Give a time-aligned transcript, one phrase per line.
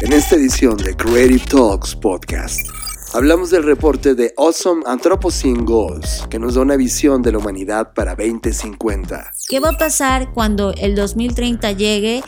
[0.00, 2.60] En esta edición de Creative Talks Podcast,
[3.14, 7.92] hablamos del reporte de Awesome Anthropocene Goals, que nos da una visión de la humanidad
[7.94, 9.32] para 2050.
[9.48, 12.22] ¿Qué va a pasar cuando el 2030 llegue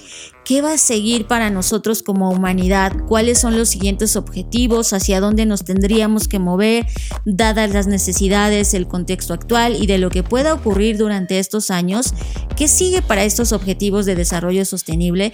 [0.45, 2.93] ¿Qué va a seguir para nosotros como humanidad?
[3.07, 4.93] ¿Cuáles son los siguientes objetivos?
[4.93, 6.87] ¿Hacia dónde nos tendríamos que mover,
[7.25, 12.15] dadas las necesidades, el contexto actual y de lo que pueda ocurrir durante estos años?
[12.57, 15.33] ¿Qué sigue para estos objetivos de desarrollo sostenible?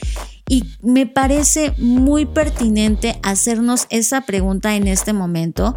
[0.48, 5.76] Y me parece muy pertinente hacernos esa pregunta en este momento,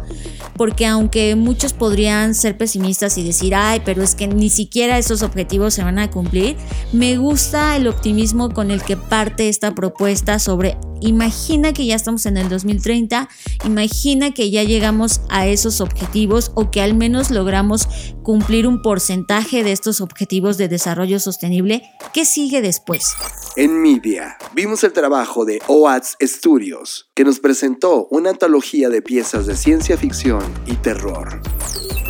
[0.54, 5.22] porque aunque muchos podrían ser pesimistas y decir, ay, pero es que ni siquiera esos
[5.22, 6.56] objetivos se van a cumplir,
[6.92, 12.26] me gusta el optimismo con el que parte esta propuesta sobre Imagina que ya estamos
[12.26, 13.28] en el 2030,
[13.64, 17.88] imagina que ya llegamos a esos objetivos o que al menos logramos
[18.22, 21.82] cumplir un porcentaje de estos objetivos de desarrollo sostenible.
[22.12, 23.14] ¿Qué sigue después?
[23.56, 29.46] En Media vimos el trabajo de OATS Studios, que nos presentó una antología de piezas
[29.46, 31.40] de ciencia ficción y terror.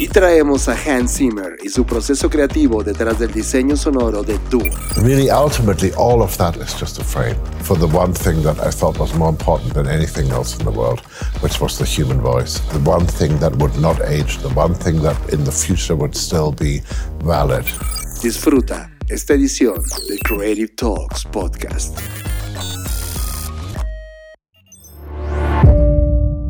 [0.01, 4.71] Y traemos a Hans Zimmer y su proceso creativo detrás del diseño sonoro de Doom.
[4.97, 8.71] Really, ultimately, all of that is just a frame for the one thing that I
[8.71, 11.03] thought was more important than anything else in the world,
[11.43, 12.61] which was the human voice.
[12.73, 16.17] The one thing that would not age, the one thing that in the future would
[16.17, 16.81] still be
[17.23, 17.67] valid.
[18.23, 22.01] Disfruta esta edición de Creative Talks Podcast.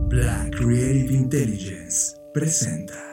[0.08, 3.09] Black Creative Intelligence presenta.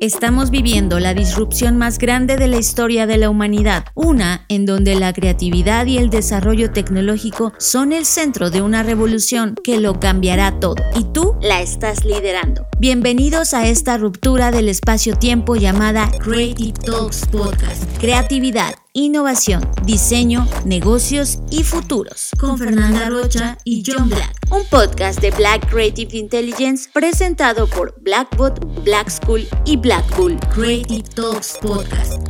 [0.00, 4.94] Estamos viviendo la disrupción más grande de la historia de la humanidad, una en donde
[4.94, 10.58] la creatividad y el desarrollo tecnológico son el centro de una revolución que lo cambiará
[10.58, 12.66] todo, y tú la estás liderando.
[12.78, 17.84] Bienvenidos a esta ruptura del espacio-tiempo llamada Creative Talks Podcast.
[17.98, 22.30] Creatividad, innovación, diseño, negocios y futuros.
[22.38, 24.39] Con Fernanda Rocha y John Black.
[24.52, 30.40] Un podcast de Black Creative Intelligence presentado por Blackbot, Black School y Blackpool.
[30.52, 32.20] Creative Talks Podcast.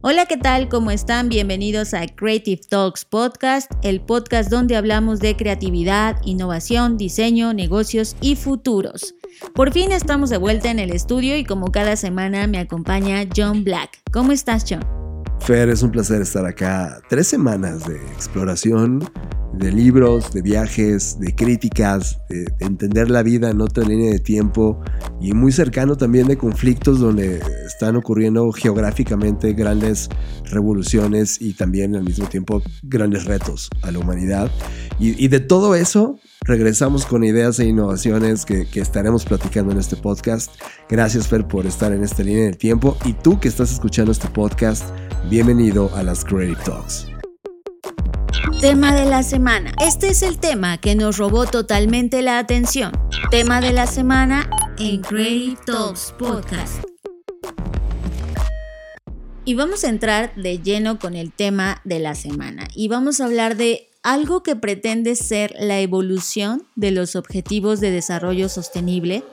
[0.00, 0.68] Hola, ¿qué tal?
[0.68, 1.28] ¿Cómo están?
[1.28, 8.34] Bienvenidos a Creative Talks Podcast, el podcast donde hablamos de creatividad, innovación, diseño, negocios y
[8.34, 9.14] futuros.
[9.54, 13.62] Por fin estamos de vuelta en el estudio y como cada semana me acompaña John
[13.62, 14.00] Black.
[14.12, 14.84] ¿Cómo estás, John?
[15.40, 17.00] Fer, es un placer estar acá.
[17.08, 19.04] Tres semanas de exploración,
[19.52, 24.80] de libros, de viajes, de críticas, de, entender la vida en otra línea de tiempo
[25.20, 30.08] y muy cercano también de conflictos donde están ocurriendo geográficamente grandes
[30.44, 34.50] revoluciones y también al mismo tiempo grandes retos a la humanidad.
[34.98, 39.96] Y, de todo eso regresamos con ideas e innovaciones que, que, estaremos platicando en este
[39.96, 40.52] podcast.
[40.88, 44.28] Gracias Fer por estar en esta línea del tiempo y tú que estás escuchando este
[44.28, 44.88] podcast,
[45.28, 47.08] bienvenido a las Creative Talks.
[48.60, 49.72] Tema de la semana.
[49.84, 52.92] Este es el tema que nos robó totalmente la atención.
[53.30, 54.48] Tema de la semana
[54.78, 56.84] en Creative Talks Podcast.
[59.44, 62.68] Y vamos a entrar de lleno con el tema de la semana.
[62.74, 67.90] Y vamos a hablar de algo que pretende ser la evolución de los objetivos de
[67.90, 69.24] desarrollo sostenible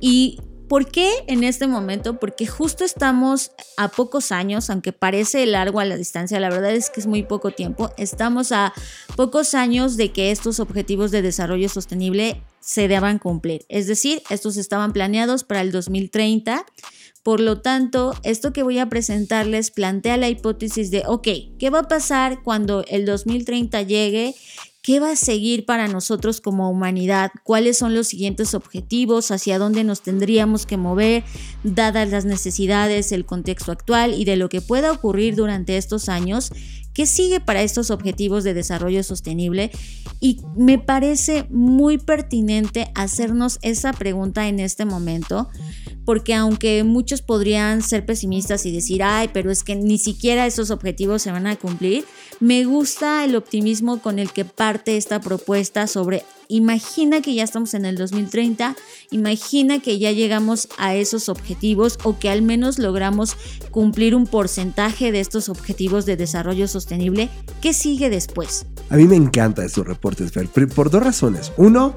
[0.00, 2.20] y ¿Por qué en este momento?
[2.20, 6.90] Porque justo estamos a pocos años, aunque parece largo a la distancia, la verdad es
[6.90, 8.74] que es muy poco tiempo, estamos a
[9.16, 13.64] pocos años de que estos objetivos de desarrollo sostenible se deban cumplir.
[13.70, 16.66] Es decir, estos estaban planeados para el 2030.
[17.22, 21.28] Por lo tanto, esto que voy a presentarles plantea la hipótesis de, ok,
[21.58, 24.34] ¿qué va a pasar cuando el 2030 llegue
[24.88, 27.30] ¿Qué va a seguir para nosotros como humanidad?
[27.42, 29.30] ¿Cuáles son los siguientes objetivos?
[29.30, 31.24] ¿Hacia dónde nos tendríamos que mover,
[31.62, 36.52] dadas las necesidades, el contexto actual y de lo que pueda ocurrir durante estos años?
[36.98, 39.70] ¿Qué sigue para estos objetivos de desarrollo sostenible?
[40.18, 45.48] Y me parece muy pertinente hacernos esa pregunta en este momento,
[46.04, 50.72] porque aunque muchos podrían ser pesimistas y decir, ay, pero es que ni siquiera esos
[50.72, 52.04] objetivos se van a cumplir,
[52.40, 57.74] me gusta el optimismo con el que parte esta propuesta sobre imagina que ya estamos
[57.74, 58.74] en el 2030,
[59.10, 63.36] imagina que ya llegamos a esos objetivos o que al menos logramos
[63.70, 66.87] cumplir un porcentaje de estos objetivos de desarrollo sostenible.
[67.60, 68.66] ¿Qué sigue después?
[68.90, 70.32] A mí me encantan estos reportes,
[70.74, 71.52] por dos razones.
[71.56, 71.96] Uno,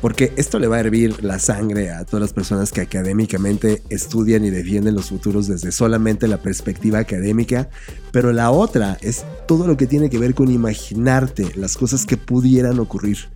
[0.00, 4.44] porque esto le va a hervir la sangre a todas las personas que académicamente estudian
[4.44, 7.68] y defienden los futuros desde solamente la perspectiva académica,
[8.12, 12.16] pero la otra es todo lo que tiene que ver con imaginarte las cosas que
[12.16, 13.28] pudieran ocurrir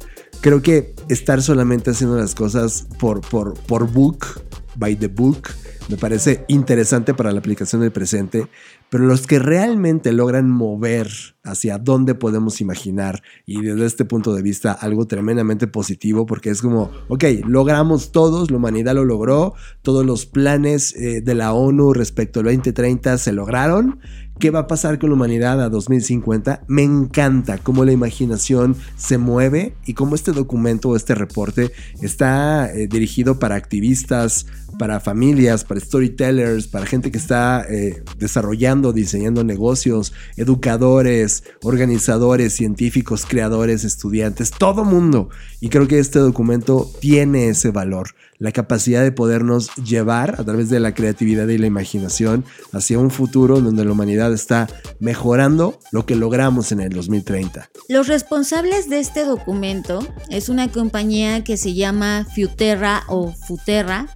[0.42, 4.42] creo que estar solamente haciendo las cosas por, por, por book,
[4.74, 5.48] by the book,
[5.88, 8.48] me parece interesante para la aplicación del presente,
[8.92, 11.08] pero los que realmente logran mover
[11.44, 16.60] hacia dónde podemos imaginar y desde este punto de vista algo tremendamente positivo porque es
[16.60, 21.94] como, ok, logramos todos, la humanidad lo logró, todos los planes eh, de la ONU
[21.94, 23.98] respecto al 2030 se lograron,
[24.38, 26.64] ¿Qué va a pasar con la humanidad a 2050?
[26.66, 32.68] Me encanta cómo la imaginación se mueve y cómo este documento o este reporte está
[32.72, 34.46] eh, dirigido para activistas,
[34.78, 43.26] para familias, para storytellers, para gente que está eh, desarrollando, diseñando negocios, educadores, organizadores, científicos,
[43.26, 45.30] creadores, estudiantes, todo mundo.
[45.60, 50.68] Y creo que este documento tiene ese valor la capacidad de podernos llevar a través
[50.68, 54.66] de la creatividad y la imaginación hacia un futuro donde la humanidad está
[54.98, 57.70] mejorando lo que logramos en el 2030.
[57.88, 64.08] Los responsables de este documento es una compañía que se llama Futerra o Futerra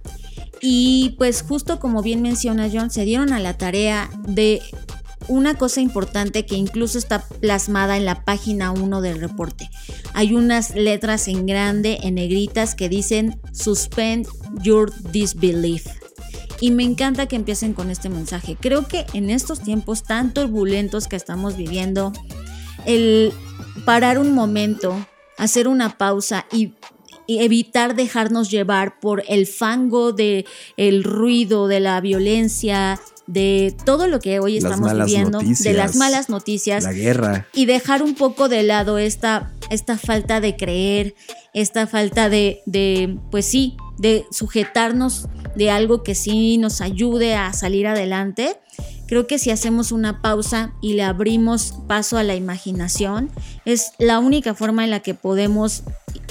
[0.61, 4.61] y pues justo como bien menciona John, se dieron a la tarea de
[5.27, 9.69] una cosa importante que incluso está plasmada en la página 1 del reporte.
[10.13, 14.27] Hay unas letras en grande, en negritas, que dicen Suspend
[14.61, 15.87] Your Disbelief.
[16.59, 18.57] Y me encanta que empiecen con este mensaje.
[18.59, 22.13] Creo que en estos tiempos tan turbulentos que estamos viviendo,
[22.85, 23.31] el
[23.85, 25.05] parar un momento,
[25.37, 26.73] hacer una pausa y
[27.27, 30.45] evitar dejarnos llevar por el fango de
[30.77, 36.29] el ruido de la violencia de todo lo que hoy estamos viviendo, de las malas
[36.29, 37.47] noticias, la guerra.
[37.53, 41.13] Y dejar un poco de lado esta, esta falta de creer,
[41.53, 47.51] esta falta de, de, pues sí, de sujetarnos de algo que sí nos ayude a
[47.51, 48.57] salir adelante
[49.07, 53.29] Creo que si hacemos una pausa y le abrimos paso a la imaginación,
[53.65, 55.83] es la única forma en la que podemos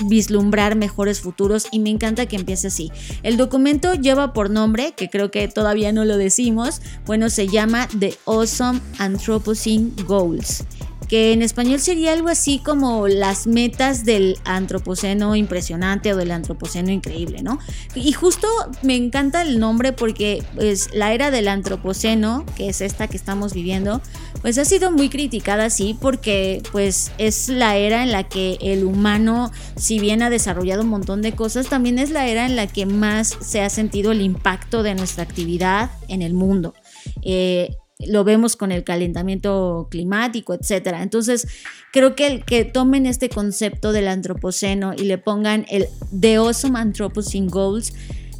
[0.04, 2.92] vislumbrar mejores futuros y me encanta que empiece así.
[3.22, 7.88] El documento lleva por nombre, que creo que todavía no lo decimos, bueno, se llama
[7.98, 10.64] The Awesome Anthropocene Goals
[11.08, 16.90] que en español sería algo así como las metas del antropoceno impresionante o del antropoceno
[16.90, 17.58] increíble, ¿no?
[17.94, 18.48] Y justo
[18.82, 23.54] me encanta el nombre porque pues la era del antropoceno, que es esta que estamos
[23.54, 24.00] viviendo,
[24.42, 28.84] pues ha sido muy criticada, sí, porque pues es la era en la que el
[28.84, 32.66] humano, si bien ha desarrollado un montón de cosas, también es la era en la
[32.66, 36.74] que más se ha sentido el impacto de nuestra actividad en el mundo.
[37.22, 41.02] Eh, lo vemos con el calentamiento climático, etcétera.
[41.02, 41.46] Entonces,
[41.92, 45.86] creo que el que tomen este concepto del antropoceno y le pongan el
[46.18, 47.92] The Awesome Anthropocene Goals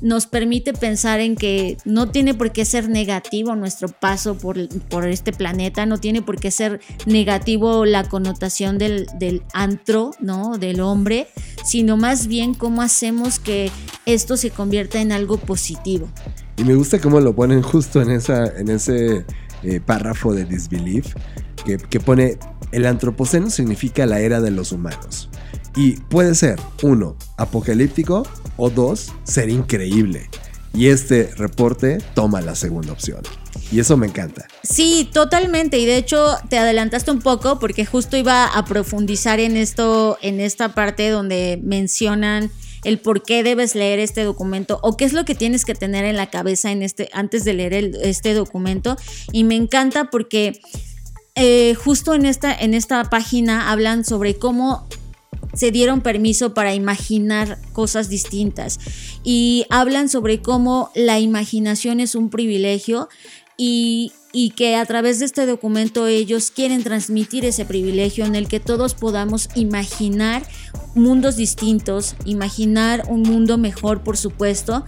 [0.03, 5.07] nos permite pensar en que no tiene por qué ser negativo nuestro paso por, por
[5.07, 10.59] este planeta, no tiene por qué ser negativo la connotación del, del antro, ¿no?
[10.59, 11.29] Del hombre,
[11.65, 13.71] sino más bien cómo hacemos que
[14.05, 16.09] esto se convierta en algo positivo.
[16.59, 19.25] Y me gusta cómo lo ponen justo en, esa, en ese
[19.63, 21.15] eh, párrafo de Disbelief
[21.65, 22.39] que, que pone
[22.73, 25.29] el antropoceno significa la era de los humanos.
[25.77, 28.27] Y puede ser, uno, apocalíptico
[28.57, 30.29] o dos, ser increíble.
[30.73, 33.23] Y este reporte toma la segunda opción.
[33.73, 34.47] Y eso me encanta.
[34.63, 35.79] Sí, totalmente.
[35.79, 40.41] Y de hecho te adelantaste un poco porque justo iba a profundizar en esto, en
[40.41, 42.51] esta parte donde mencionan
[42.87, 46.05] el por qué debes leer este documento o qué es lo que tienes que tener
[46.05, 48.97] en la cabeza en este, antes de leer este documento.
[49.33, 50.61] Y me encanta porque
[51.35, 54.87] eh, justo en esta, en esta página hablan sobre cómo
[55.53, 58.79] se dieron permiso para imaginar cosas distintas
[59.25, 63.09] y hablan sobre cómo la imaginación es un privilegio
[63.57, 68.49] y, y, que a través de este documento ellos quieren transmitir ese privilegio en el
[68.49, 70.47] que todos podamos imaginar
[70.95, 74.85] mundos distintos, imaginar un mundo mejor, por supuesto,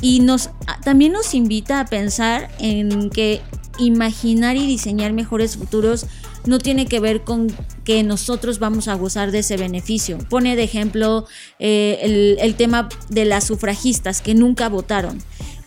[0.00, 0.50] y nos
[0.84, 3.40] también nos invita a pensar en que
[3.80, 6.06] imaginar y diseñar mejores futuros
[6.46, 7.48] no tiene que ver con
[7.82, 10.18] que nosotros vamos a gozar de ese beneficio.
[10.28, 11.26] Pone de ejemplo
[11.58, 15.18] eh, el, el tema de las sufragistas que nunca votaron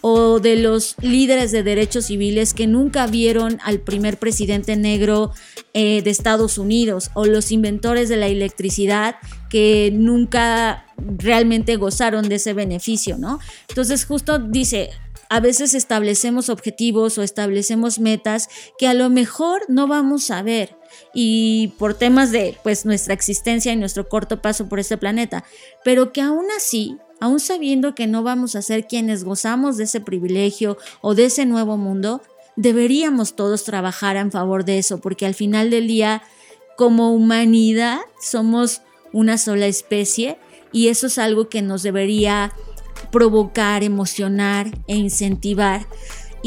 [0.07, 5.31] o de los líderes de derechos civiles que nunca vieron al primer presidente negro
[5.73, 9.15] eh, de Estados Unidos, o los inventores de la electricidad
[9.49, 13.39] que nunca realmente gozaron de ese beneficio, ¿no?
[13.67, 14.91] Entonces justo dice,
[15.29, 18.47] a veces establecemos objetivos o establecemos metas
[18.77, 20.77] que a lo mejor no vamos a ver
[21.15, 25.43] y por temas de pues nuestra existencia y nuestro corto paso por este planeta,
[25.83, 30.01] pero que aún así aún sabiendo que no vamos a ser quienes gozamos de ese
[30.01, 32.21] privilegio o de ese nuevo mundo,
[32.55, 36.23] deberíamos todos trabajar en favor de eso, porque al final del día,
[36.77, 38.81] como humanidad, somos
[39.11, 40.37] una sola especie
[40.71, 42.53] y eso es algo que nos debería
[43.11, 45.87] provocar, emocionar e incentivar.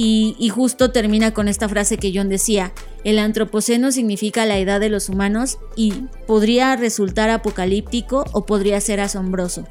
[0.00, 2.72] Y, justo termina con esta frase que John decía,
[3.02, 5.92] el antropoceno significa la edad de los humanos y
[6.28, 9.66] podría resultar apocalíptico o podría ser asombroso.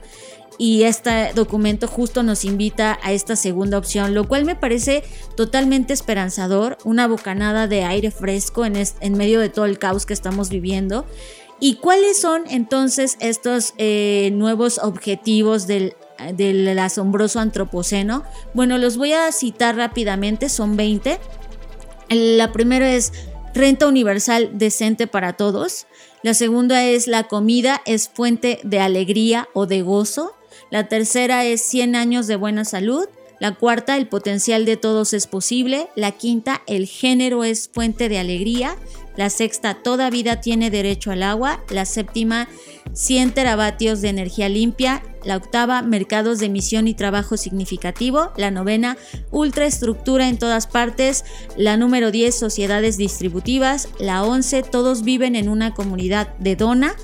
[0.58, 5.04] Y este documento justo nos invita a esta segunda opción, lo cual me parece
[5.36, 10.50] totalmente esperanzador, una bocanada de aire fresco en, medio de todo el caos que estamos
[10.50, 11.06] viviendo.
[11.60, 15.96] ¿Y cuáles son entonces estos eh, nuevos objetivos del
[16.34, 18.24] del asombroso antropoceno.
[18.54, 21.20] Bueno, los voy a citar rápidamente, son 20.
[22.10, 23.14] La primera es
[23.54, 25.88] renta universal decente para todos.
[26.24, 30.34] La segunda es la comida es fuente de alegría o de gozo.
[30.70, 33.08] La tercera es 100 años de buena salud.
[33.40, 35.90] La cuarta, el potencial de todos es posible.
[35.96, 38.76] La quinta, el género es fuente de alegría.
[39.16, 41.64] La sexta, toda vida tiene derecho al agua.
[41.70, 42.48] La séptima,
[42.94, 45.04] 100 teravatios de energía limpia.
[45.24, 48.32] La octava, mercados de emisión y trabajo significativo.
[48.38, 48.98] La novena,
[49.30, 51.24] ultraestructura en todas partes.
[51.56, 53.88] La número 10, sociedades distributivas.
[54.00, 56.96] La 11, todos viven en una comunidad de dona.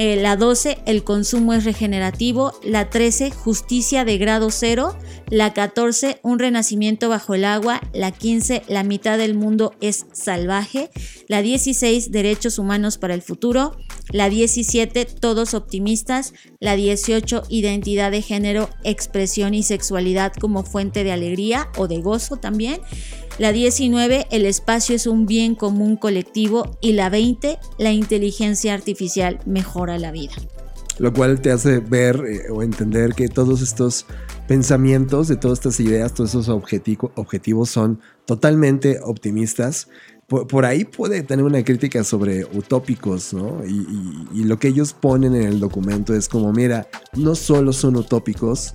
[0.00, 2.52] Eh, la 12, el consumo es regenerativo.
[2.62, 4.96] La 13, justicia de grado cero.
[5.28, 7.80] La 14, un renacimiento bajo el agua.
[7.92, 10.90] La 15, la mitad del mundo es salvaje.
[11.26, 13.76] La 16, derechos humanos para el futuro.
[14.12, 16.32] La 17, todos optimistas.
[16.60, 22.36] La 18, identidad de género, expresión y sexualidad como fuente de alegría o de gozo
[22.36, 22.80] también.
[23.38, 26.76] La 19, el espacio es un bien común colectivo.
[26.80, 30.34] Y la 20, la inteligencia artificial mejora la vida.
[30.98, 34.06] Lo cual te hace ver eh, o entender que todos estos
[34.46, 39.88] pensamientos, de todas estas ideas, todos esos objetivos son totalmente optimistas
[40.28, 43.64] por, ahí puede tener una crítica sobre utópicos, ¿no?
[43.64, 46.86] Y, lo que ellos ponen en el documento es como, mira,
[47.16, 48.74] no solo son utópicos,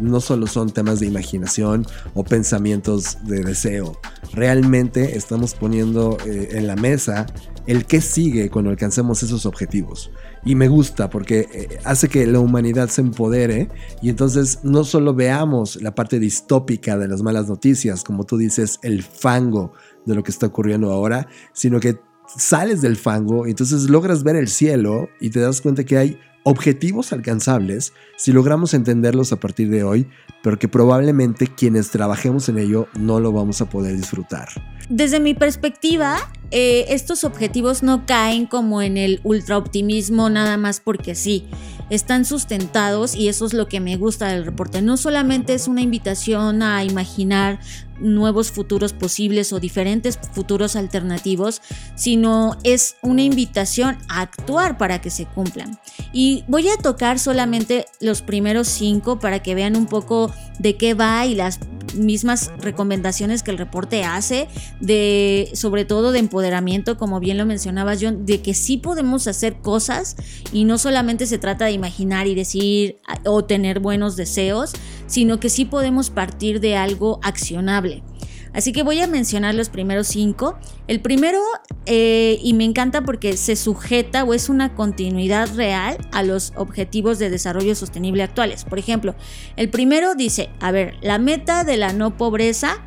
[0.00, 4.00] no solo son temas de imaginación o pensamientos de deseo,
[4.32, 7.26] realmente estamos poniendo eh, en la mesa
[7.68, 10.10] el qué sigue cuando alcancemos esos objetivos.
[10.44, 13.68] Y me gusta porque eh, hace que la humanidad se empodere
[14.00, 18.78] y entonces no solo veamos la parte distópica de las malas noticias, como tú dices,
[18.82, 19.72] el fango
[20.06, 22.00] de lo que está ocurriendo ahora, sino que
[22.36, 26.18] sales del fango y entonces logras ver el cielo y te das cuenta que hay
[26.48, 30.06] objetivos alcanzables si logramos entenderlos a partir de hoy,
[30.42, 34.48] pero que probablemente quienes trabajemos en ello no lo vamos a poder disfrutar.
[34.88, 36.16] Desde mi perspectiva,
[36.50, 41.46] eh, estos objetivos no caen como en el ultraoptimismo nada más porque sí.
[41.90, 44.80] Están sustentados y eso es lo que me gusta del reporte.
[44.80, 47.60] No solamente es una invitación a imaginar
[48.00, 51.62] nuevos futuros posibles o diferentes futuros alternativos,
[51.94, 55.78] sino es una invitación a actuar para que se cumplan.
[56.12, 60.94] Y voy a tocar solamente los primeros cinco para que vean un poco de qué
[60.94, 61.60] va y las
[61.94, 64.48] mismas recomendaciones que el reporte hace,
[64.80, 69.56] de sobre todo de empoderamiento, como bien lo mencionaba John, de que sí podemos hacer
[69.60, 70.16] cosas
[70.52, 74.72] y no solamente se trata de imaginar y decir o tener buenos deseos,
[75.08, 78.04] sino que sí podemos partir de algo accionable.
[78.52, 80.58] Así que voy a mencionar los primeros cinco.
[80.86, 81.40] El primero,
[81.86, 87.18] eh, y me encanta porque se sujeta o es una continuidad real a los objetivos
[87.18, 88.64] de desarrollo sostenible actuales.
[88.64, 89.14] Por ejemplo,
[89.56, 92.82] el primero dice, a ver, la meta de la no pobreza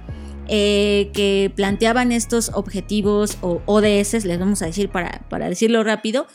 [0.47, 6.27] eh, que planteaban estos objetivos o ODS, les vamos a decir para, para decirlo rápido,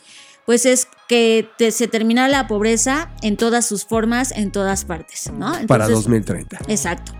[0.47, 5.53] pues es que se termina la pobreza en todas sus formas, en todas partes, ¿no?
[5.67, 6.59] para 2030.
[6.67, 7.13] Exacto.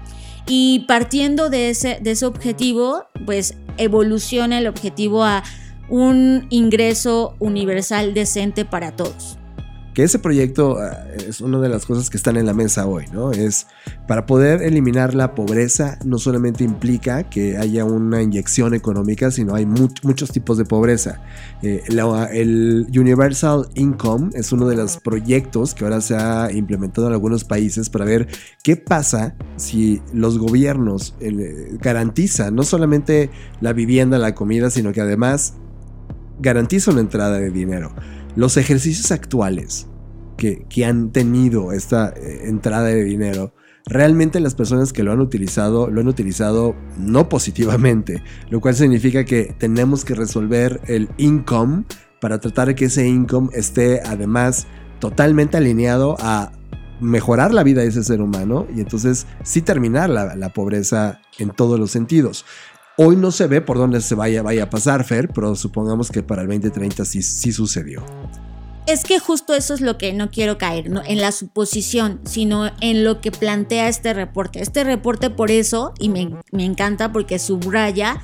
[0.48, 5.44] Y partiendo de ese, de ese objetivo, pues evoluciona el objetivo a
[5.90, 9.38] un ingreso universal decente para todos
[9.98, 13.06] que ese proyecto ah, es una de las cosas que están en la mesa hoy,
[13.12, 13.32] ¿no?
[13.32, 13.66] Es
[14.08, 19.66] para poder eliminar la pobreza, no solamente implica que haya una inyección económica, sino hay
[19.66, 21.20] muchos tipos de pobreza.
[21.64, 21.82] Eh,
[22.32, 27.44] el Universal Income es uno de los proyectos que ahora se ha implementado en algunos
[27.44, 28.28] países para ver
[28.62, 31.16] qué pasa si los gobiernos
[31.82, 35.56] garantizan no solamente la vivienda, la comida, sino que además
[36.40, 37.96] garantizan una entrada de dinero
[38.38, 39.88] los ejercicios actuales
[40.38, 43.56] que, han tenido esta eh, entrada de dinero,
[43.88, 49.26] realmente las personas que lo han utilizado lo han utilizado no positivamente, lo cual significa
[49.26, 51.86] que tenemos que resolver el income
[52.22, 54.68] para tratar de que ese income esté además
[55.00, 56.52] totalmente alineado a
[57.00, 61.80] mejorar la vida de ese ser humano y entonces sí terminar la, pobreza en todos
[61.80, 62.46] los sentidos.
[63.00, 66.24] Hoy no se ve por dónde se vaya, vaya a pasar, Fer, pero supongamos que
[66.24, 68.04] para el 2030 sí, sí sucedió.
[68.88, 72.72] es que justo eso es lo que no quiero caer, no en la suposición, sino
[72.82, 74.64] en lo que plantea este reporte.
[74.64, 78.20] Este reporte por eso, y me, me encanta porque subraya,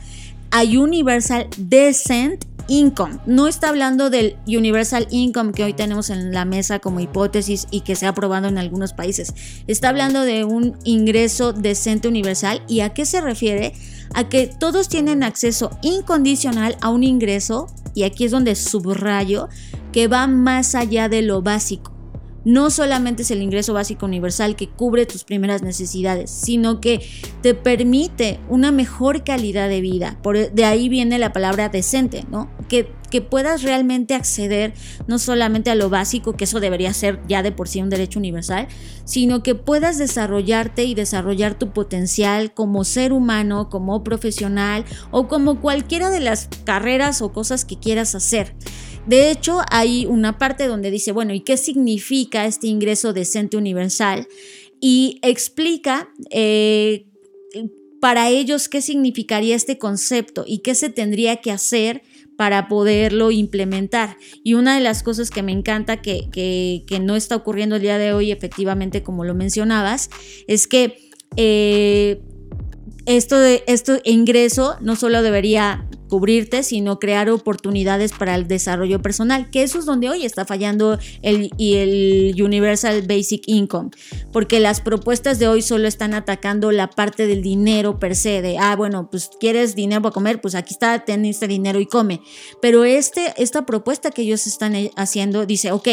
[0.50, 3.20] a Universal Decent Income.
[3.26, 7.82] No está hablando del Universal Income que hoy tenemos en la mesa como hipótesis y
[7.82, 9.34] que se ha aprobado en algunos países.
[9.68, 12.64] Está hablando de un ingreso decente universal.
[12.68, 13.74] ¿Y a qué se refiere?
[14.14, 19.50] A que todos tienen acceso incondicional a un ingreso, y aquí es donde subrayo,
[19.92, 21.93] que va más allá de lo básico.
[22.46, 27.02] No solamente es el ingreso básico universal que cubre tus primeras necesidades, sino que
[27.42, 30.18] te permite una mejor calidad de vida.
[30.22, 32.50] Por, de ahí viene la palabra decente, ¿no?
[32.68, 34.74] Que, que puedas realmente acceder
[35.08, 38.20] no solamente a lo básico, que eso debería ser ya de por sí un derecho
[38.20, 38.68] universal,
[39.06, 45.62] sino que puedas desarrollarte y desarrollar tu potencial como ser humano, como profesional o como
[45.62, 48.56] cualquiera de las carreras o cosas que quieras hacer.
[49.06, 54.28] De hecho, hay una parte donde dice, bueno, ¿y qué significa este ingreso decente universal?
[54.80, 57.06] Y explica eh,
[58.00, 62.02] para ellos qué significaría este concepto y qué se tendría que hacer
[62.38, 64.18] para poderlo implementar.
[64.44, 68.14] Y una de las cosas que me encanta que, no está ocurriendo el día de
[68.14, 70.10] hoy, efectivamente, como lo mencionabas,
[70.48, 70.98] es que
[71.36, 72.22] eh,
[73.06, 79.50] esto de esto ingreso no solo debería cubrirte, sino crear oportunidades para el desarrollo personal,
[79.50, 83.90] que eso es donde hoy está fallando el, y el Universal Basic Income,
[84.32, 88.60] porque las propuestas de hoy solo están atacando la parte del dinero per se, de,
[88.60, 92.22] ah, bueno, pues quieres dinero para comer, pues aquí está, ten este dinero y come.
[92.62, 95.88] Pero este, esta propuesta que ellos están haciendo dice, ok,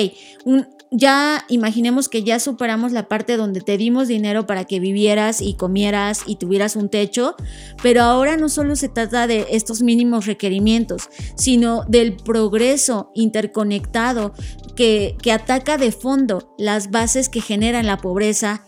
[0.45, 5.41] un, ya imaginemos que ya superamos la parte donde te dimos dinero para que vivieras
[5.41, 7.37] y comieras y tuvieras un techo,
[7.83, 14.33] pero ahora no solo se trata de estos mínimos requerimientos, sino del progreso interconectado
[14.75, 18.65] que, que ataca de fondo las bases que generan la pobreza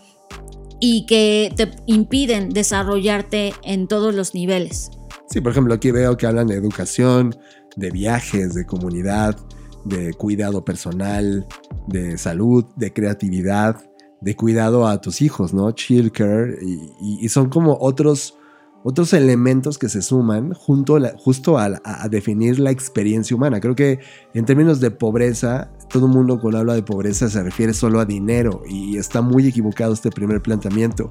[0.81, 4.91] y que te impiden desarrollarte en todos los niveles.
[5.29, 7.35] Sí, por ejemplo, aquí veo que hablan de educación,
[7.77, 9.37] de viajes, de comunidad,
[9.85, 11.47] de cuidado personal,
[11.87, 13.77] de salud, de creatividad,
[14.21, 15.71] de cuidado a tus hijos, ¿no?
[15.73, 16.57] Chill care.
[17.01, 18.39] Y, son como otros,
[18.85, 23.61] otros elementos que se suman junto justo a, a, definir la experiencia humana.
[23.61, 24.01] Creo que
[24.35, 28.05] en términos de pobreza, todo el mundo cuando habla de pobreza se refiere solo a
[28.05, 31.09] dinero y está muy equivocado este primer planteamiento.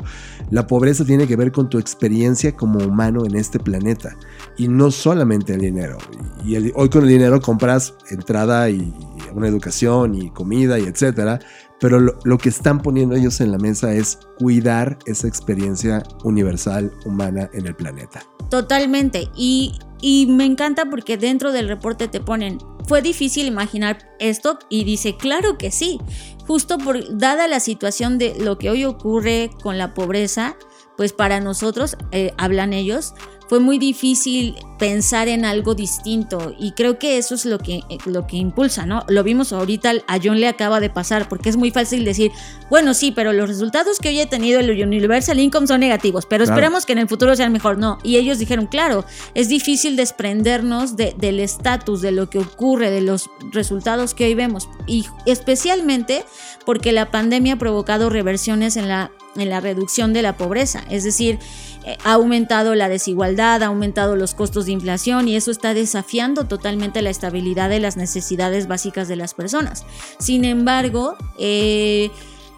[0.49, 4.15] La pobreza tiene que ver con tu experiencia como humano en este planeta
[4.57, 5.97] y no solamente el dinero.
[6.43, 8.93] Y hoy con el dinero compras entrada y,
[9.34, 11.39] una educación y comida y etcétera,
[11.82, 17.50] pero lo, que están poniendo ellos en la mesa es cuidar esa experiencia universal humana
[17.54, 18.24] en el planeta.
[18.50, 19.30] Totalmente.
[19.36, 24.60] Y, y me encanta porque dentro del reporte te ponen ¿Fue difícil imaginar esto?
[24.70, 26.00] Y dice, claro que sí.
[26.48, 30.58] Justo por, dada la situación de lo que hoy ocurre con la pobreza,
[30.98, 33.13] pues para nosotros, eh, hablan ellos,
[33.51, 38.25] fue muy difícil pensar en algo distinto y creo que eso es lo que, lo
[38.25, 39.03] que impulsa, ¿no?
[39.09, 42.31] Lo vimos ahorita, a John le acaba de pasar, porque es muy fácil decir,
[42.69, 46.25] bueno, sí, pero los resultados que hoy he tenido en el Universal Income son negativos,
[46.25, 47.77] pero esperemos que en el futuro sean mejor.
[47.77, 53.01] No, y ellos dijeron, claro, es difícil desprendernos del estatus, de lo que ocurre, de
[53.01, 56.23] los resultados que hoy vemos, y especialmente
[56.65, 61.03] porque la pandemia ha provocado reversiones en la, en la reducción de la pobreza, es
[61.03, 61.70] decir, eh,
[62.04, 67.02] ha aumentado la desigualdad, ha aumentado los costos de inflación y eso está desafiando totalmente
[67.02, 69.86] la estabilidad de las necesidades básicas de las personas.
[70.20, 72.12] Sin embargo, eh,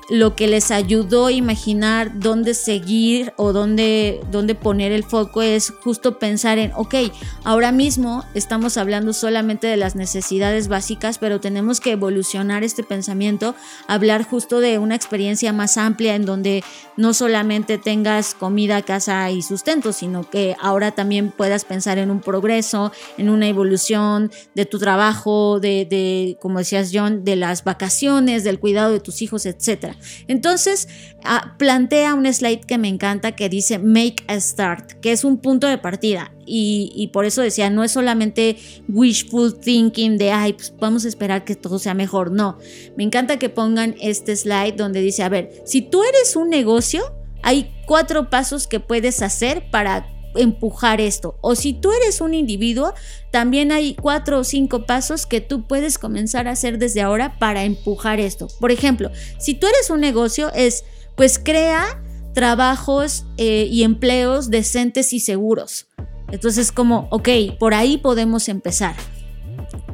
[0.09, 5.71] lo que les ayudó a imaginar dónde seguir o dónde, dónde poner el foco es
[5.83, 6.95] justo pensar en, ok,
[7.43, 13.55] ahora mismo estamos hablando solamente de las necesidades básicas, pero tenemos que evolucionar este pensamiento,
[13.87, 16.63] hablar justo de una experiencia más amplia en donde
[16.97, 22.21] no solamente tengas comida, casa y sustento, sino que ahora también puedas pensar en un
[22.21, 28.43] progreso, en una evolución de tu trabajo, de, de como decías John, de las vacaciones,
[28.43, 29.92] del cuidado de tus hijos, etcétera.
[30.27, 30.87] Entonces,
[31.23, 35.37] ah, plantea un slide que me encanta que dice Make a Start, que es un
[35.37, 36.31] punto de partida.
[36.45, 38.57] Y, por eso decía, no es solamente
[38.89, 42.31] wishful thinking de, ay, pues vamos a esperar que todo sea mejor.
[42.31, 42.57] No,
[42.97, 47.15] me encanta que pongan este slide donde dice, a ver, si tú eres un negocio,
[47.43, 51.37] hay cuatro pasos que puedes hacer para empujar esto.
[51.41, 52.93] O si tú eres un individuo,
[53.31, 57.63] también hay cuatro o cinco pasos que tú puedes comenzar a hacer desde ahora para
[57.63, 58.47] empujar esto.
[58.59, 60.83] Por ejemplo, si tú eres un negocio, es
[61.15, 62.01] pues crea
[62.33, 65.87] trabajos eh, y empleos decentes y seguros.
[66.31, 68.95] Entonces como, ok, por ahí podemos empezar.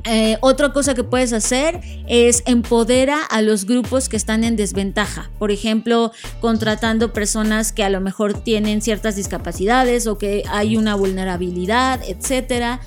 [0.05, 5.29] Eh, otra cosa que puedes hacer es empodera a los grupos que están en desventaja.
[5.37, 10.95] Por ejemplo, contratando personas que a lo mejor tienen ciertas discapacidades o que hay una
[10.95, 12.79] vulnerabilidad, etcétera.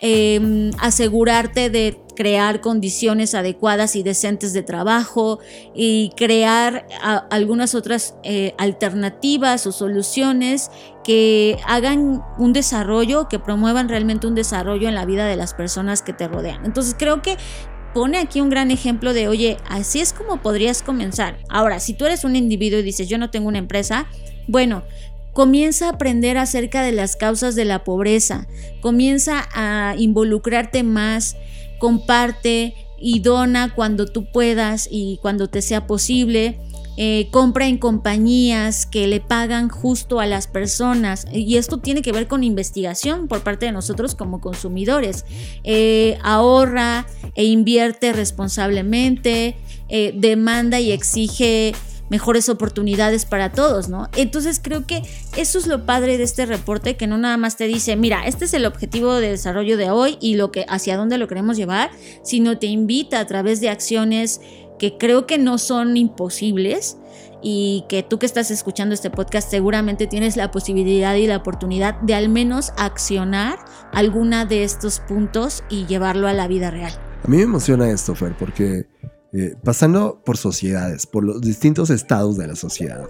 [0.00, 5.38] Em, asegurarte de crear condiciones adecuadas y decentes de trabajo
[5.72, 6.84] y crear
[7.30, 10.68] algunas otras eh, alternativas o soluciones
[11.04, 16.02] que hagan un desarrollo, que promuevan realmente un desarrollo en la vida de las personas
[16.02, 16.64] que te rodean.
[16.64, 17.36] Entonces creo que
[17.94, 21.38] pone aquí un gran ejemplo de, oye, así es como podrías comenzar.
[21.48, 24.08] Ahora, si tú eres un individuo y dices, yo no tengo una empresa,
[24.48, 24.82] bueno,
[25.38, 28.48] Comienza a aprender acerca de las causas de la pobreza,
[28.80, 31.36] comienza a involucrarte más,
[31.78, 36.58] comparte y dona cuando tú puedas y cuando te sea posible.
[37.00, 41.26] Eh, compra en compañías que le pagan justo a las personas.
[41.32, 45.24] Y esto tiene que ver con investigación por parte de nosotros como consumidores.
[45.62, 49.56] Eh, ahorra e invierte responsablemente,
[49.88, 51.72] eh, demanda y exige
[52.10, 54.08] mejores oportunidades para todos, ¿no?
[54.16, 55.02] Entonces creo que
[55.36, 58.46] eso es lo padre de este reporte, que no nada más te dice, mira, este
[58.46, 61.90] es el objetivo de desarrollo de hoy y lo que hacia dónde lo queremos llevar,
[62.22, 64.40] sino te invita a través de acciones
[64.78, 66.96] que creo que no son imposibles
[67.42, 72.00] y que tú que estás escuchando este podcast seguramente tienes la posibilidad y la oportunidad
[72.00, 73.58] de al menos accionar
[73.92, 76.92] alguna de estos puntos y llevarlo a la vida real.
[77.24, 78.86] A mí me emociona esto, Fer, porque
[79.32, 83.04] eh, pasando por sociedades, por los distintos estados de la sociedad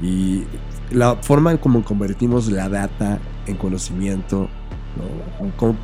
[0.00, 0.44] y
[0.92, 4.48] la forma en cómo convertimos la data en conocimiento,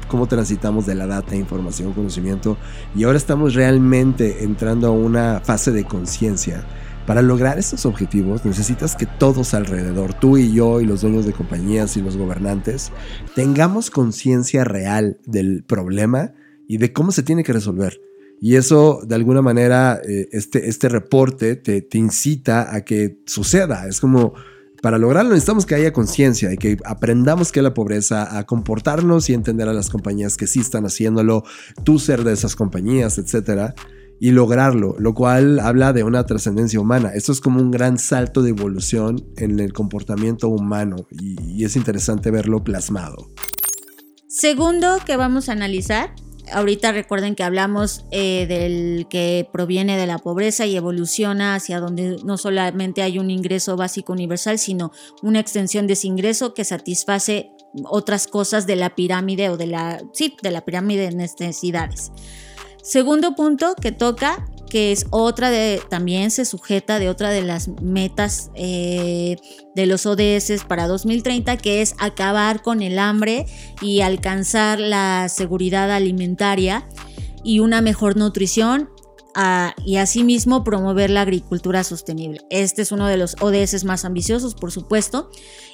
[0.08, 2.56] cómo, transitamos de la data, información, conocimiento
[2.94, 6.64] y ahora estamos realmente entrando a una fase de conciencia.
[7.04, 11.32] Para lograr estos objetivos necesitas que todos alrededor, tú y yo y los dueños de
[11.32, 12.92] compañías y los gobernantes,
[13.34, 16.34] tengamos conciencia real del problema
[16.68, 17.98] y de cómo se tiene que resolver.
[18.44, 23.86] Y eso, de alguna manera, eh, este, este reporte te, incita a que suceda.
[23.86, 24.34] Es como,
[24.82, 29.34] para lograrlo necesitamos que haya conciencia y que aprendamos que la pobreza, a comportarnos y
[29.34, 31.44] entender a las compañías que sí están haciéndolo,
[31.84, 33.76] tú ser de esas compañías, etcétera,
[34.18, 37.12] y lograrlo, lo cual habla de una trascendencia humana.
[37.14, 42.32] Esto es como un gran salto de evolución en el comportamiento humano y es interesante
[42.32, 43.30] verlo plasmado.
[44.26, 46.12] Segundo que vamos a analizar
[46.50, 52.18] ahorita recuerden que hablamos eh, del que proviene de la pobreza y evoluciona hacia donde
[52.24, 57.52] no solamente hay un ingreso básico universal, sino una extensión de ese ingreso que satisface
[57.84, 62.12] otras cosas de la pirámide o de la, sí, de la pirámide de necesidades.
[62.82, 67.68] Segundo punto que toca que es otra de, también se sujeta de otra de las
[67.82, 69.36] metas eh,
[69.74, 73.44] de los ODS para 2030, que es acabar con el hambre
[73.82, 76.88] y alcanzar la seguridad alimentaria
[77.44, 78.88] y una mejor nutrición
[79.84, 82.40] y asimismo promover la agricultura sostenible.
[82.48, 85.28] Este es uno de los ODS más ambiciosos, por supuesto,